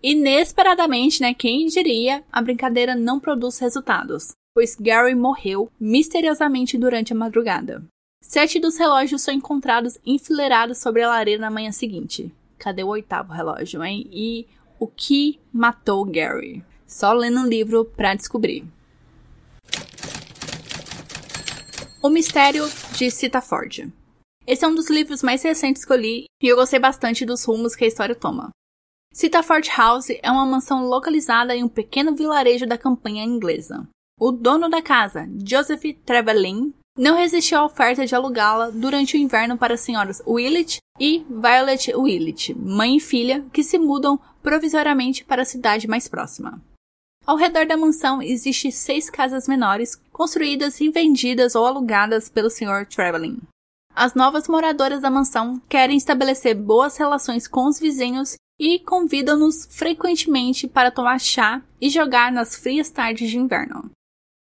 Inesperadamente, 0.02 1.22
né, 1.22 1.34
quem 1.34 1.68
diria, 1.68 2.24
a 2.32 2.42
brincadeira 2.42 2.96
não 2.96 3.20
produz 3.20 3.60
resultados, 3.60 4.32
pois 4.54 4.76
Gary 4.76 5.14
morreu 5.14 5.70
misteriosamente 5.80 6.78
durante 6.78 7.12
a 7.12 7.16
madrugada. 7.16 7.84
Sete 8.22 8.60
dos 8.60 8.78
relógios 8.78 9.22
são 9.22 9.34
encontrados 9.34 9.98
enfileirados 10.06 10.78
sobre 10.78 11.02
a 11.02 11.10
lareira 11.10 11.42
na 11.42 11.52
manhã 11.52 11.72
seguinte. 11.72 12.34
Cadê 12.58 12.84
o 12.84 12.88
oitavo 12.88 13.34
relógio, 13.34 13.84
hein? 13.84 14.08
E 14.12 14.48
o 14.80 14.88
que 14.88 15.40
matou 15.52 16.06
Gary? 16.06 16.64
Só 16.86 17.12
lendo 17.12 17.40
um 17.40 17.48
livro 17.48 17.86
para 17.86 18.16
descobrir. 18.16 18.66
O 22.02 22.10
Mistério 22.10 22.64
de 22.96 23.12
Citaford. 23.12 23.92
Esse 24.50 24.66
é 24.66 24.68
um 24.68 24.74
dos 24.74 24.90
livros 24.90 25.22
mais 25.22 25.44
recentes 25.44 25.86
que 25.86 25.94
eu 25.94 25.96
li 25.96 26.26
e 26.42 26.48
eu 26.48 26.56
gostei 26.56 26.80
bastante 26.80 27.24
dos 27.24 27.46
rumos 27.46 27.76
que 27.76 27.86
a 27.86 27.88
história 27.88 28.16
toma. 28.16 28.50
Citafort 29.14 29.70
House 29.78 30.10
é 30.10 30.32
uma 30.32 30.44
mansão 30.44 30.88
localizada 30.88 31.56
em 31.56 31.64
um 31.64 31.70
pequeno 31.70 32.16
vilarejo 32.16 32.66
da 32.66 32.76
campanha 32.76 33.24
inglesa. 33.24 33.88
O 34.20 34.32
dono 34.32 34.68
da 34.68 34.82
casa, 34.82 35.30
Joseph 35.46 35.84
Trevelyan, 36.04 36.72
não 36.98 37.16
resistiu 37.16 37.60
à 37.60 37.66
oferta 37.66 38.08
de 38.08 38.16
alugá-la 38.16 38.72
durante 38.72 39.16
o 39.16 39.20
inverno 39.20 39.56
para 39.56 39.76
as 39.76 39.82
senhoras 39.82 40.20
Willett 40.26 40.80
e 41.00 41.24
Violet 41.30 41.96
Willett, 41.96 42.56
mãe 42.56 42.98
e 42.98 43.00
filha, 43.00 43.46
que 43.54 43.62
se 43.62 43.78
mudam 43.78 44.20
provisoriamente 44.42 45.24
para 45.24 45.44
a 45.44 45.46
cidade 45.46 45.88
mais 45.88 46.08
próxima. 46.08 46.60
Ao 47.24 47.38
redor 47.38 47.68
da 47.68 47.78
mansão 47.78 48.20
existem 48.20 48.72
seis 48.72 49.12
casas 49.12 49.48
menores, 49.48 49.96
construídas 50.12 50.82
e 50.82 50.90
vendidas 50.90 51.54
ou 51.54 51.68
alugadas 51.68 52.30
pelo 52.30 52.50
Sr. 52.50 52.88
Trevelyan. 52.90 53.38
As 54.02 54.14
novas 54.14 54.48
moradoras 54.48 55.02
da 55.02 55.10
mansão 55.10 55.62
querem 55.68 55.98
estabelecer 55.98 56.56
boas 56.56 56.96
relações 56.96 57.50
com 57.50 57.68
os 57.68 57.78
vizinhos 57.78 58.38
e 58.58 58.80
convidam-nos 58.80 59.68
frequentemente 59.70 60.70
para 60.70 60.90
tomar 60.90 61.20
chá 61.20 61.62
e 61.82 61.90
jogar 61.90 62.32
nas 62.32 62.56
frias 62.56 62.90
tardes 62.90 63.30
de 63.30 63.38
inverno. 63.38 63.92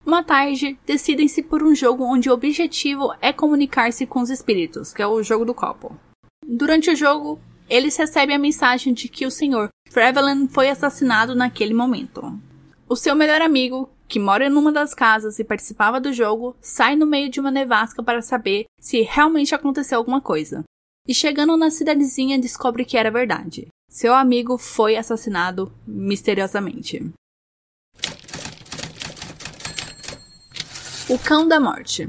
Uma 0.07 0.25
tarde, 0.25 0.79
decidem-se 0.87 1.43
por 1.43 1.63
um 1.63 1.75
jogo 1.75 2.03
onde 2.03 2.31
o 2.31 2.33
objetivo 2.33 3.13
é 3.21 3.31
comunicar-se 3.31 4.07
com 4.07 4.23
os 4.23 4.31
espíritos, 4.31 4.95
que 4.95 5.03
é 5.03 5.07
o 5.07 5.23
jogo 5.23 5.45
do 5.45 5.53
copo. 5.53 5.95
Durante 6.43 6.91
o 6.91 6.97
jogo, 6.97 7.39
eles 7.69 7.95
recebem 7.95 8.35
a 8.35 8.39
mensagem 8.39 8.95
de 8.95 9.07
que 9.07 9.27
o 9.27 9.31
Sr. 9.31 9.69
Trevelyan 9.91 10.49
foi 10.49 10.71
assassinado 10.71 11.35
naquele 11.35 11.75
momento. 11.75 12.41
O 12.89 12.97
seu 12.97 13.15
melhor 13.15 13.43
amigo, 13.43 13.91
que 14.13 14.19
mora 14.19 14.51
numa 14.51 14.71
das 14.71 14.93
casas 14.93 15.39
e 15.39 15.45
participava 15.45 15.99
do 15.99 16.13
jogo, 16.13 16.55
sai 16.61 16.95
no 16.95 17.07
meio 17.07 17.31
de 17.31 17.41
uma 17.41 17.51
nevasca 17.51 18.03
para 18.03 18.21
saber 18.21 18.67
se 18.79 19.01
realmente 19.01 19.55
aconteceu 19.55 19.97
alguma 19.97 20.21
coisa. 20.21 20.63
E 21.09 21.15
chegando 21.15 21.57
na 21.57 21.71
cidadezinha, 21.71 22.39
descobre 22.39 22.85
que 22.85 22.99
era 22.99 23.11
verdade. 23.11 23.69
Seu 23.89 24.15
amigo 24.15 24.59
foi 24.59 24.97
assassinado 24.97 25.73
misteriosamente. 25.87 27.11
O 31.09 31.19
Cão 31.19 31.49
da 31.49 31.59
Morte. 31.59 32.07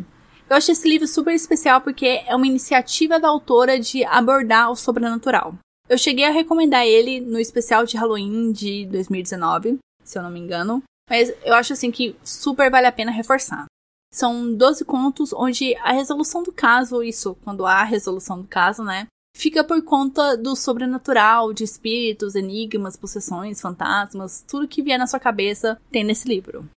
Eu 0.50 0.58
acho 0.58 0.74
esse 0.74 0.86
livro 0.90 1.08
super 1.08 1.34
especial 1.34 1.80
porque 1.80 2.22
é 2.28 2.36
uma 2.36 2.46
iniciativa 2.46 3.18
da 3.18 3.30
autora 3.30 3.80
de 3.80 4.04
abordar 4.04 4.70
o 4.70 4.76
sobrenatural. 4.76 5.56
Eu 5.88 5.98
cheguei 5.98 6.26
a 6.26 6.32
recomendar 6.32 6.86
ele 6.86 7.22
no 7.22 7.40
especial 7.40 7.86
de 7.86 7.96
Halloween 7.96 8.52
de 8.52 8.86
2019, 8.88 9.80
se 10.04 10.18
eu 10.18 10.24
não 10.24 10.30
me 10.30 10.42
engano, 10.42 10.84
mas 11.10 11.34
eu 11.44 11.54
acho 11.54 11.74
assim 11.74 11.92
que 11.92 12.16
super 12.24 12.70
vale 12.70 12.88
a 12.88 12.92
pena 12.92 13.12
reforçar. 13.12 13.66
São 14.12 14.54
12 14.54 14.86
contos 14.86 15.34
onde 15.34 15.76
a 15.78 15.92
resolução 15.92 16.44
do 16.44 16.52
caso, 16.52 17.02
isso, 17.02 17.36
quando 17.44 17.66
há 17.66 17.84
resolução 17.84 18.42
do 18.42 18.48
caso, 18.48 18.84
né? 18.84 19.08
Fica 19.36 19.64
por 19.64 19.82
conta 19.84 20.38
do 20.38 20.56
sobrenatural, 20.56 21.52
de 21.52 21.64
espíritos, 21.64 22.36
enigmas, 22.36 22.96
possessões, 22.96 23.60
fantasmas, 23.60 24.46
tudo 24.48 24.68
que 24.68 24.84
vier 24.84 25.00
na 25.00 25.08
sua 25.08 25.20
cabeça 25.20 25.82
tem 25.92 26.04
nesse 26.04 26.28
livro. 26.28 26.70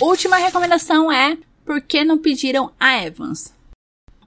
Última 0.00 0.36
recomendação 0.36 1.12
é 1.12 1.36
Por 1.64 1.80
que 1.82 2.02
não 2.02 2.18
pediram 2.18 2.72
a 2.80 3.04
Evans? 3.04 3.54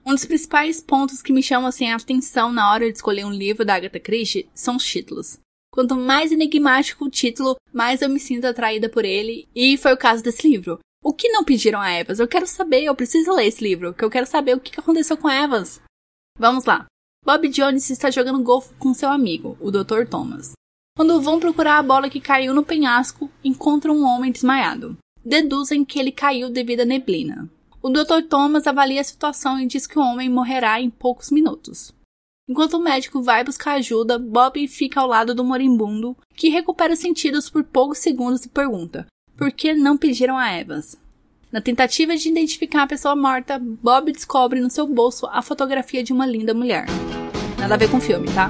Um 0.06 0.14
dos 0.14 0.24
principais 0.24 0.80
pontos 0.80 1.20
que 1.20 1.32
me 1.32 1.42
chamam 1.42 1.66
assim, 1.66 1.90
a 1.90 1.96
atenção 1.96 2.52
na 2.52 2.70
hora 2.70 2.86
de 2.88 2.96
escolher 2.96 3.26
um 3.26 3.32
livro 3.32 3.64
da 3.64 3.74
Agatha 3.74 3.98
Christie 3.98 4.48
são 4.54 4.76
os 4.76 4.84
títulos. 4.84 5.40
Quanto 5.76 5.94
mais 5.94 6.32
enigmático 6.32 7.04
o 7.04 7.10
título, 7.10 7.54
mais 7.72 8.02
eu 8.02 8.08
me 8.08 8.18
sinto 8.18 8.46
atraída 8.46 8.88
por 8.88 9.04
ele, 9.04 9.46
e 9.54 9.76
foi 9.76 9.92
o 9.92 9.96
caso 9.96 10.22
desse 10.22 10.48
livro. 10.48 10.80
O 11.04 11.12
que 11.12 11.28
não 11.28 11.44
pediram 11.44 11.80
a 11.80 11.92
Evans? 11.92 12.18
Eu 12.18 12.26
quero 12.26 12.46
saber, 12.46 12.82
eu 12.82 12.94
preciso 12.96 13.32
ler 13.32 13.46
esse 13.46 13.62
livro, 13.62 13.92
que 13.92 14.04
eu 14.04 14.10
quero 14.10 14.26
saber 14.26 14.56
o 14.56 14.60
que 14.60 14.80
aconteceu 14.80 15.16
com 15.16 15.28
a 15.28 15.36
Evans. 15.36 15.80
Vamos 16.38 16.64
lá. 16.64 16.86
Bob 17.24 17.48
Jones 17.48 17.90
está 17.90 18.10
jogando 18.10 18.42
golfe 18.42 18.74
com 18.78 18.94
seu 18.94 19.10
amigo, 19.10 19.56
o 19.60 19.70
Dr. 19.70 20.06
Thomas. 20.10 20.52
Quando 20.96 21.20
vão 21.20 21.38
procurar 21.38 21.78
a 21.78 21.82
bola 21.82 22.08
que 22.08 22.20
caiu 22.20 22.54
no 22.54 22.64
penhasco, 22.64 23.30
encontram 23.44 23.94
um 23.94 24.04
homem 24.04 24.32
desmaiado 24.32 24.96
deduzem 25.26 25.84
que 25.84 25.98
ele 25.98 26.12
caiu 26.12 26.48
devido 26.48 26.80
à 26.80 26.84
neblina. 26.84 27.50
O 27.82 27.90
Dr. 27.90 28.22
Thomas 28.28 28.66
avalia 28.66 29.00
a 29.00 29.04
situação 29.04 29.58
e 29.58 29.66
diz 29.66 29.86
que 29.86 29.98
o 29.98 30.02
homem 30.02 30.30
morrerá 30.30 30.80
em 30.80 30.88
poucos 30.88 31.32
minutos. 31.32 31.92
Enquanto 32.48 32.74
o 32.74 32.80
médico 32.80 33.20
vai 33.22 33.42
buscar 33.42 33.72
ajuda, 33.72 34.18
Bob 34.18 34.68
fica 34.68 35.00
ao 35.00 35.08
lado 35.08 35.34
do 35.34 35.44
moribundo, 35.44 36.16
que 36.34 36.48
recupera 36.48 36.94
sentidos 36.94 37.50
por 37.50 37.64
poucos 37.64 37.98
segundos 37.98 38.44
e 38.44 38.48
pergunta: 38.48 39.06
por 39.36 39.50
que 39.50 39.74
não 39.74 39.98
pediram 39.98 40.38
a 40.38 40.52
Evans? 40.56 40.96
Na 41.50 41.60
tentativa 41.60 42.16
de 42.16 42.28
identificar 42.28 42.84
a 42.84 42.86
pessoa 42.86 43.16
morta, 43.16 43.58
Bob 43.58 44.12
descobre 44.12 44.60
no 44.60 44.70
seu 44.70 44.86
bolso 44.86 45.26
a 45.26 45.42
fotografia 45.42 46.04
de 46.04 46.12
uma 46.12 46.26
linda 46.26 46.54
mulher. 46.54 46.86
Nada 47.58 47.74
a 47.74 47.78
ver 47.78 47.90
com 47.90 47.96
o 47.96 48.00
filme, 48.00 48.28
tá? 48.32 48.48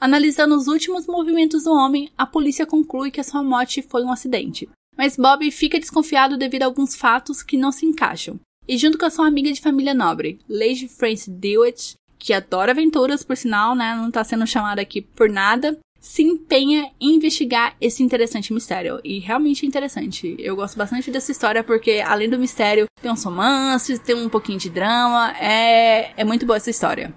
Analisando 0.00 0.54
os 0.56 0.66
últimos 0.66 1.06
movimentos 1.06 1.64
do 1.64 1.72
homem, 1.72 2.10
a 2.16 2.26
polícia 2.26 2.66
conclui 2.66 3.10
que 3.10 3.20
a 3.20 3.24
sua 3.24 3.42
morte 3.42 3.82
foi 3.82 4.04
um 4.04 4.12
acidente. 4.12 4.68
Mas 4.96 5.16
Bob 5.16 5.50
fica 5.50 5.78
desconfiado 5.78 6.38
devido 6.38 6.62
a 6.62 6.66
alguns 6.66 6.94
fatos 6.94 7.42
que 7.42 7.56
não 7.58 7.72
se 7.72 7.84
encaixam. 7.84 8.40
E 8.68 8.78
junto 8.78 8.98
com 8.98 9.04
a 9.04 9.10
sua 9.10 9.26
amiga 9.26 9.52
de 9.52 9.60
família 9.60 9.94
nobre, 9.94 10.38
Lady 10.48 10.88
Frances 10.88 11.28
Dewitt, 11.28 11.94
que 12.18 12.32
adora 12.32 12.72
aventuras, 12.72 13.22
por 13.24 13.36
sinal, 13.36 13.74
né, 13.74 13.94
não 13.94 14.08
está 14.08 14.24
sendo 14.24 14.46
chamada 14.46 14.80
aqui 14.80 15.00
por 15.00 15.28
nada, 15.28 15.78
se 16.00 16.22
empenha 16.22 16.90
em 17.00 17.16
investigar 17.16 17.74
esse 17.80 18.02
interessante 18.02 18.52
mistério. 18.52 19.00
E 19.02 19.18
realmente 19.18 19.64
é 19.64 19.68
interessante. 19.68 20.36
Eu 20.38 20.54
gosto 20.54 20.76
bastante 20.76 21.10
dessa 21.10 21.32
história 21.32 21.64
porque, 21.64 22.02
além 22.06 22.30
do 22.30 22.38
mistério, 22.38 22.86
tem 23.02 23.10
uns 23.10 23.24
romances, 23.24 23.98
tem 23.98 24.14
um 24.14 24.28
pouquinho 24.28 24.58
de 24.58 24.70
drama. 24.70 25.34
É, 25.40 26.12
é 26.16 26.24
muito 26.24 26.46
boa 26.46 26.56
essa 26.56 26.70
história. 26.70 27.12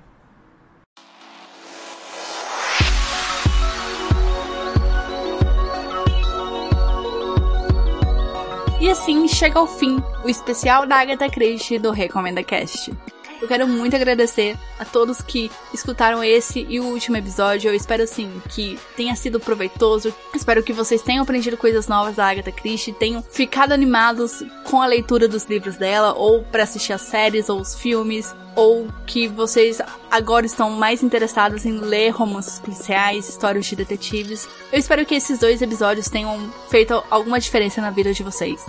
E 8.82 8.90
assim 8.90 9.28
chega 9.28 9.60
ao 9.60 9.68
fim 9.68 10.02
o 10.24 10.30
especial 10.30 10.88
da 10.88 10.96
Agatha 10.96 11.30
Christie 11.30 11.78
do 11.78 11.92
Recomenda 11.92 12.42
Cast. 12.42 12.92
Eu 13.42 13.48
quero 13.48 13.68
muito 13.68 13.96
agradecer 13.96 14.58
a 14.78 14.86
todos 14.86 15.22
que 15.22 15.50
escutaram 15.74 16.24
esse 16.24 16.66
e 16.70 16.80
o 16.80 16.86
último 16.86 17.18
episódio. 17.18 17.70
Eu 17.70 17.76
espero 17.76 18.04
assim 18.04 18.42
que 18.50 18.78
tenha 18.96 19.16
sido 19.16 19.40
proveitoso. 19.40 20.14
Espero 20.36 20.62
que 20.62 20.74
vocês 20.74 21.02
tenham 21.02 21.24
aprendido 21.24 21.56
coisas 21.56 21.88
novas 21.88 22.18
da 22.18 22.28
Agatha 22.28 22.52
Christie, 22.52 22.94
tenham 22.94 23.24
ficado 23.24 23.72
animados 23.72 24.44
com 24.66 24.82
a 24.82 24.88
leitura 24.88 25.28
dos 25.28 25.46
livros 25.46 25.78
dela 25.78 26.14
ou 26.14 26.44
para 26.44 26.64
assistir 26.64 26.94
as 26.94 27.02
séries 27.02 27.50
ou 27.50 27.62
os 27.62 27.76
filmes, 27.76 28.36
ou 28.56 28.88
que 29.06 29.28
vocês 29.28 29.82
agora 30.12 30.46
estão 30.46 30.72
mais 30.72 31.02
interessados 31.02 31.66
em 31.66 31.80
ler 31.80 32.10
romances 32.10 32.60
policiais, 32.60 33.30
histórias 33.30 33.66
de 33.66 33.76
detetives. 33.76 34.48
Eu 34.72 34.80
espero 34.80 35.06
que 35.06 35.16
esses 35.16 35.40
dois 35.40 35.62
episódios 35.62 36.10
tenham 36.10 36.52
feito 36.70 37.02
alguma 37.10 37.40
diferença 37.40 37.80
na 37.80 37.90
vida 37.90 38.14
de 38.14 38.22
vocês. 38.22 38.66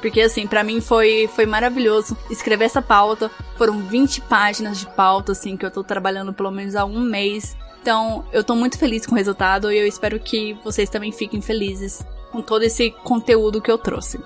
Porque, 0.00 0.20
assim, 0.20 0.46
para 0.46 0.64
mim 0.64 0.80
foi, 0.80 1.28
foi 1.34 1.46
maravilhoso 1.46 2.16
escrever 2.30 2.64
essa 2.64 2.80
pauta. 2.80 3.30
Foram 3.56 3.80
20 3.80 4.22
páginas 4.22 4.78
de 4.78 4.86
pauta, 4.86 5.32
assim, 5.32 5.56
que 5.56 5.64
eu 5.64 5.70
tô 5.70 5.84
trabalhando 5.84 6.32
pelo 6.32 6.50
menos 6.50 6.74
há 6.74 6.84
um 6.84 7.00
mês. 7.00 7.56
Então, 7.82 8.24
eu 8.32 8.44
tô 8.44 8.54
muito 8.54 8.78
feliz 8.78 9.06
com 9.06 9.14
o 9.14 9.18
resultado 9.18 9.70
e 9.70 9.78
eu 9.78 9.86
espero 9.86 10.18
que 10.18 10.54
vocês 10.64 10.88
também 10.88 11.12
fiquem 11.12 11.40
felizes 11.40 12.04
com 12.30 12.42
todo 12.42 12.62
esse 12.62 12.90
conteúdo 13.02 13.60
que 13.60 13.70
eu 13.70 13.78
trouxe. 13.78 14.20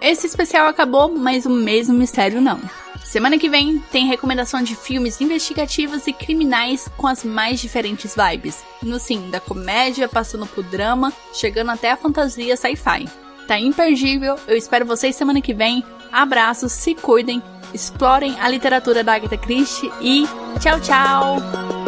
Esse 0.00 0.26
especial 0.26 0.68
acabou, 0.68 1.08
mas 1.08 1.44
o 1.44 1.50
mesmo 1.50 1.94
mistério 1.94 2.40
não. 2.40 2.60
Semana 3.04 3.38
que 3.38 3.48
vem 3.48 3.78
tem 3.90 4.06
recomendação 4.06 4.62
de 4.62 4.76
filmes 4.76 5.20
investigativos 5.20 6.06
e 6.06 6.12
criminais 6.12 6.88
com 6.96 7.06
as 7.06 7.24
mais 7.24 7.58
diferentes 7.58 8.14
vibes. 8.14 8.62
No 8.82 8.98
sim, 8.98 9.30
da 9.30 9.40
comédia 9.40 10.08
passando 10.08 10.46
por 10.46 10.62
drama, 10.62 11.12
chegando 11.32 11.70
até 11.70 11.90
a 11.90 11.96
fantasia 11.96 12.56
sci-fi. 12.56 13.08
Tá 13.48 13.58
imperdível. 13.58 14.36
Eu 14.46 14.56
espero 14.58 14.84
vocês 14.84 15.16
semana 15.16 15.40
que 15.40 15.54
vem. 15.54 15.82
Abraços, 16.12 16.70
se 16.70 16.94
cuidem, 16.94 17.42
explorem 17.72 18.38
a 18.38 18.48
literatura 18.48 19.02
da 19.02 19.14
Agatha 19.14 19.38
Christie 19.38 19.90
e 20.02 20.24
tchau, 20.60 20.78
tchau! 20.80 21.87